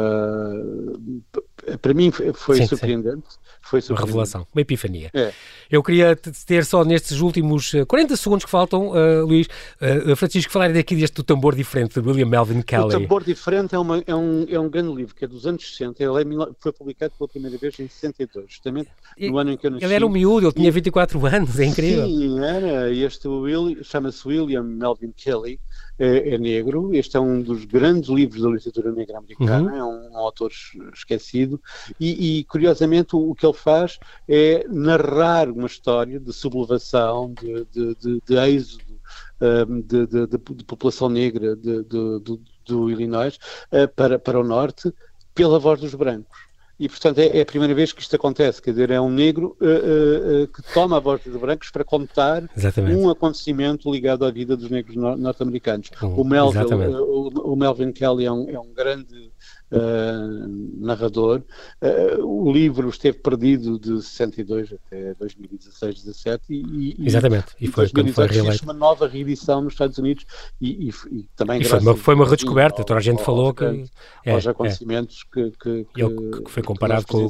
para 1.80 1.94
mim 1.94 2.10
foi 2.10 2.58
sim, 2.58 2.66
surpreendente. 2.66 3.24
Sim. 3.28 3.38
Foi 3.60 3.80
surpreendente. 3.80 3.90
Uma 3.90 4.06
revelação, 4.06 4.46
uma 4.54 4.60
epifania. 4.60 5.10
É. 5.12 5.32
Eu 5.70 5.82
queria 5.82 6.14
ter 6.14 6.64
só 6.64 6.84
nestes 6.84 7.20
últimos 7.20 7.72
40 7.88 8.12
eh, 8.12 8.16
segundos 8.16 8.44
que 8.44 8.50
faltam, 8.50 8.90
uh, 8.90 9.26
Luís, 9.26 9.48
uh, 9.80 10.14
Francisco, 10.14 10.52
falar 10.52 10.72
daqui 10.72 10.94
deste 10.94 11.22
tambor 11.24 11.56
diferente 11.56 12.00
de 12.00 12.08
William 12.08 12.26
Melvin 12.26 12.62
Kelly. 12.62 12.84
O 12.84 12.88
tambor 12.88 13.24
diferente 13.24 13.74
é, 13.74 13.78
uma, 13.78 14.02
é, 14.06 14.14
um, 14.14 14.46
é 14.48 14.60
um 14.60 14.68
grande 14.68 14.94
livro 14.94 15.14
que 15.14 15.24
é 15.24 15.28
dos 15.28 15.46
anos 15.46 15.68
60. 15.68 16.02
Ele 16.02 16.22
é, 16.22 16.46
foi 16.60 16.72
publicado 16.72 17.14
pela 17.18 17.28
primeira 17.28 17.58
vez 17.58 17.78
em 17.80 17.88
62, 17.88 18.46
justamente 18.48 18.90
no 19.18 19.38
ano 19.38 19.52
em 19.52 19.56
que 19.56 19.66
eu 19.66 19.70
nasci. 19.72 19.84
Ele 19.84 19.94
era 19.94 20.06
um 20.06 20.10
miúdo, 20.10 20.46
ele 20.46 20.54
tinha 20.54 20.70
24 20.70 21.26
anos, 21.26 21.58
é 21.58 21.64
incrível. 21.64 22.06
Sim, 22.06 22.38
era. 22.44 22.92
Este 22.92 23.26
Will, 23.26 23.82
chama-se 23.82 24.26
William 24.28 24.62
Melvin 24.62 25.12
Kelly 25.16 25.58
é, 25.98 26.34
é, 26.34 26.38
negro. 26.38 26.94
Este 26.94 27.16
é 27.16 27.20
um 27.20 27.40
dos 27.40 27.64
grandes 27.64 28.10
livros 28.10 28.42
da 28.42 28.48
literatura 28.48 28.92
negra 28.92 29.18
americana, 29.18 29.72
uhum. 29.72 29.76
é 29.76 29.84
um, 29.84 30.12
um, 30.12 30.18
autor 30.18 30.50
esquecido. 30.92 31.55
E, 31.98 32.38
e, 32.38 32.44
curiosamente, 32.44 33.14
o, 33.14 33.34
que 33.34 33.46
ele 33.46 33.54
faz 33.54 33.98
é 34.28 34.66
narrar 34.68 35.50
uma 35.50 35.66
história 35.66 36.18
de 36.18 36.32
sublevação, 36.32 37.32
de, 37.34 37.66
de, 37.72 37.94
de, 37.96 38.22
de 38.26 38.36
êxodo 38.36 38.96
um, 39.40 39.80
de, 39.80 40.06
de, 40.06 40.26
de, 40.26 40.38
população 40.64 41.08
negra 41.08 41.54
do 41.54 42.90
Illinois 42.90 43.38
uh, 43.72 43.88
para, 43.94 44.18
para 44.18 44.40
o 44.40 44.44
norte 44.44 44.92
pela 45.34 45.58
voz 45.58 45.80
dos 45.80 45.94
brancos. 45.94 46.46
E, 46.78 46.90
portanto, 46.90 47.18
é, 47.18 47.38
é, 47.38 47.40
a 47.40 47.46
primeira 47.46 47.74
vez 47.74 47.90
que 47.90 48.02
isto 48.02 48.14
acontece. 48.14 48.60
Quer 48.60 48.72
dizer, 48.72 48.90
é 48.90 49.00
um 49.00 49.08
negro 49.08 49.56
uh, 49.60 50.44
uh, 50.44 50.48
que 50.48 50.62
toma 50.74 50.98
a 50.98 51.00
voz 51.00 51.22
dos 51.24 51.34
brancos 51.40 51.70
para 51.70 51.82
contar 51.82 52.44
Exatamente. 52.54 52.96
um 52.96 53.08
acontecimento 53.08 53.90
ligado 53.90 54.26
à 54.26 54.30
vida 54.30 54.56
dos 54.56 54.68
negros 54.68 54.94
norte-americanos. 54.94 55.90
o, 56.02 56.22
Melvin, 56.22 56.64
o, 56.64 57.52
o, 57.52 57.56
Melvin 57.56 57.92
Kelly 57.92 58.26
é 58.26 58.32
um, 58.32 58.50
é 58.50 58.60
um 58.60 58.74
grande 58.74 59.32
uh, 59.72 60.84
narrador. 60.84 61.42
Uh, 61.82 62.24
o 62.24 62.52
livro 62.52 62.88
esteve 62.88 63.18
perdido 63.18 63.78
de 63.78 64.02
62 64.02 64.72
até 64.72 65.14
2016, 65.14 66.02
17 66.04 66.44
e, 66.48 66.94
e 66.98 67.06
Exatamente, 67.06 67.46
e, 67.60 67.68
foi 67.68 67.88
quando 67.88 68.12
foi 68.12 68.26
reeleito. 68.26 68.64
uma 68.64 68.72
nova 68.72 69.06
reedição 69.06 69.60
nos 69.62 69.74
Estados 69.74 69.98
Unidos 69.98 70.24
e, 70.60 70.88
e, 70.88 70.92
e 71.10 71.26
também 71.36 71.62
foi 71.64 71.78
uma, 71.78 71.96
foi 71.96 72.14
uma 72.14 72.28
redescoberta, 72.28 72.84
toda 72.84 72.98
a 72.98 73.02
gente 73.02 73.22
falou 73.22 73.52
que 73.52 73.84
é, 74.24 74.32
aos 74.32 74.46
acontecimentos 74.46 75.24
é. 75.24 75.34
que, 75.34 75.50
que, 75.50 75.86
que, 75.94 76.42
que, 76.42 76.50
foi 76.50 76.62
comparado 76.62 77.06
com 77.06 77.26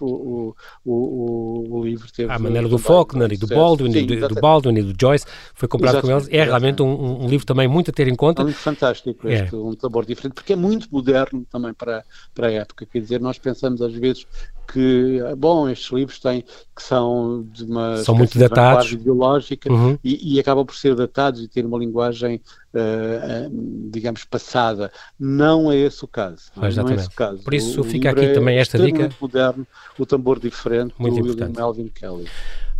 o, 0.00 0.04
o, 0.04 0.54
o, 0.84 1.78
o 1.78 1.84
livro 1.84 2.10
teve 2.12 2.32
a 2.32 2.38
maneira 2.38 2.68
do 2.68 2.78
Faulkner 2.78 3.32
e 3.32 3.36
do 3.36 3.46
Baldwin, 3.46 3.92
sim, 3.92 4.06
do, 4.06 4.28
do, 4.28 4.34
Baldwin 4.34 4.78
e 4.78 4.82
do 4.82 4.94
Joyce 4.98 5.26
foi 5.54 5.68
comparado 5.68 6.02
com 6.02 6.10
eles, 6.10 6.28
é 6.30 6.44
realmente 6.44 6.82
um, 6.82 7.24
um, 7.24 7.28
livro 7.28 7.46
também 7.46 7.68
muito 7.68 7.90
a 7.90 7.94
ter 7.94 8.08
em 8.08 8.14
conta. 8.14 8.42
É 8.42 8.44
um 8.44 8.48
livro 8.48 8.60
fantástico 8.60 9.28
este, 9.28 9.54
é. 9.54 9.58
um 9.58 9.72
sabor 9.78 10.04
diferente, 10.04 10.34
porque 10.34 10.52
é 10.52 10.56
muito 10.56 10.88
moderno 10.90 11.44
também 11.50 11.72
para, 11.78 12.04
para 12.34 12.48
a 12.48 12.52
época. 12.52 12.84
Quer 12.84 13.00
dizer, 13.00 13.20
nós 13.20 13.38
pensamos 13.38 13.80
às 13.80 13.94
vezes 13.94 14.26
que, 14.70 15.20
bom, 15.36 15.68
estes 15.68 15.90
livros 15.90 16.18
têm, 16.18 16.42
que 16.42 16.82
são 16.82 17.46
de 17.50 17.64
uma 17.64 17.96
são 17.98 18.14
muito 18.14 18.38
datados 18.38 18.92
ideológica 18.92 19.72
uhum. 19.72 19.98
e, 20.04 20.34
e, 20.34 20.40
acabam 20.40 20.64
por 20.64 20.76
ser 20.76 20.94
datados 20.94 21.42
e 21.42 21.48
ter 21.48 21.64
uma 21.64 21.78
linguagem, 21.78 22.40
uh, 22.74 23.90
digamos, 23.90 24.24
passada. 24.24 24.92
Não 25.18 25.72
é 25.72 25.76
esse 25.76 26.04
o 26.04 26.08
caso. 26.08 26.50
Ah, 26.54 26.68
não 26.68 26.88
é 26.88 26.94
esse 26.94 27.08
o 27.08 27.12
caso. 27.12 27.42
Por 27.42 27.54
isso 27.54 27.80
o 27.80 27.84
fica 27.84 28.10
aqui 28.10 28.26
é 28.26 28.32
também 28.34 28.58
esta 28.58 28.78
dica. 28.78 29.08
moderno, 29.18 29.66
o 29.98 30.04
tambor 30.04 30.38
diferente 30.38 30.94
muito 30.98 31.14
do 31.14 31.20
importante. 31.20 31.48
William 31.48 31.66
Melvin 31.66 31.88
Kelly. 31.88 32.28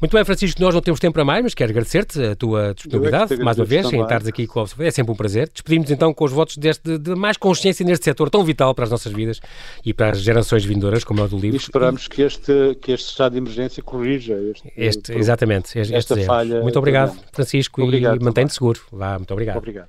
Muito 0.01 0.13
bem, 0.13 0.25
Francisco, 0.25 0.63
nós 0.63 0.73
não 0.73 0.81
temos 0.81 1.01
tempo 1.01 1.15
para 1.15 1.25
mais, 1.25 1.43
mas 1.43 1.55
quero 1.55 1.73
agradecer-te 1.73 2.23
a 2.23 2.37
tua 2.37 2.73
disponibilidade, 2.73 3.35
é 3.35 3.37
mais 3.39 3.59
uma 3.59 3.65
vez, 3.65 3.93
em 3.93 4.01
estares 4.01 4.29
aqui 4.29 4.47
com 4.47 4.63
o 4.63 4.67
É 4.79 4.91
sempre 4.93 5.13
um 5.13 5.17
prazer. 5.17 5.51
Despedimos 5.53 5.91
então 5.91 6.15
com 6.15 6.25
os 6.25 6.31
votos 6.31 6.57
deste, 6.57 6.97
de 6.97 7.17
mais 7.17 7.37
consciência 7.37 7.85
neste 7.85 8.05
setor 8.05 8.31
tão 8.31 8.45
vital 8.45 8.73
para 8.77 8.85
as 8.85 8.91
nossas 8.93 9.13
vidas 9.13 9.41
e 9.85 9.93
para 9.93 10.11
as 10.11 10.21
gerações 10.21 10.65
vindouras, 10.65 11.03
como 11.03 11.21
é 11.21 11.25
o 11.25 11.29
do 11.29 11.37
livro. 11.37 11.57
E 11.57 11.61
esperamos 11.61 12.07
que 12.07 12.23
este, 12.23 12.77
que 12.81 12.93
este 12.93 13.09
estado 13.11 13.33
de 13.33 13.39
emergência 13.39 13.83
corrija 13.83 14.35
este, 14.35 14.73
este 14.77 15.13
exatamente, 15.15 15.77
este, 15.77 15.93
esta 15.93 16.17
falha. 16.19 16.61
Muito 16.61 16.79
obrigado, 16.79 17.19
Francisco, 17.33 17.83
obrigado, 17.83 18.21
e 18.21 18.25
mantém-te 18.25 18.55
seguro. 18.55 18.81
Vá, 18.93 19.19
muito 19.19 19.33
obrigado. 19.33 19.57
Obrigado. 19.57 19.89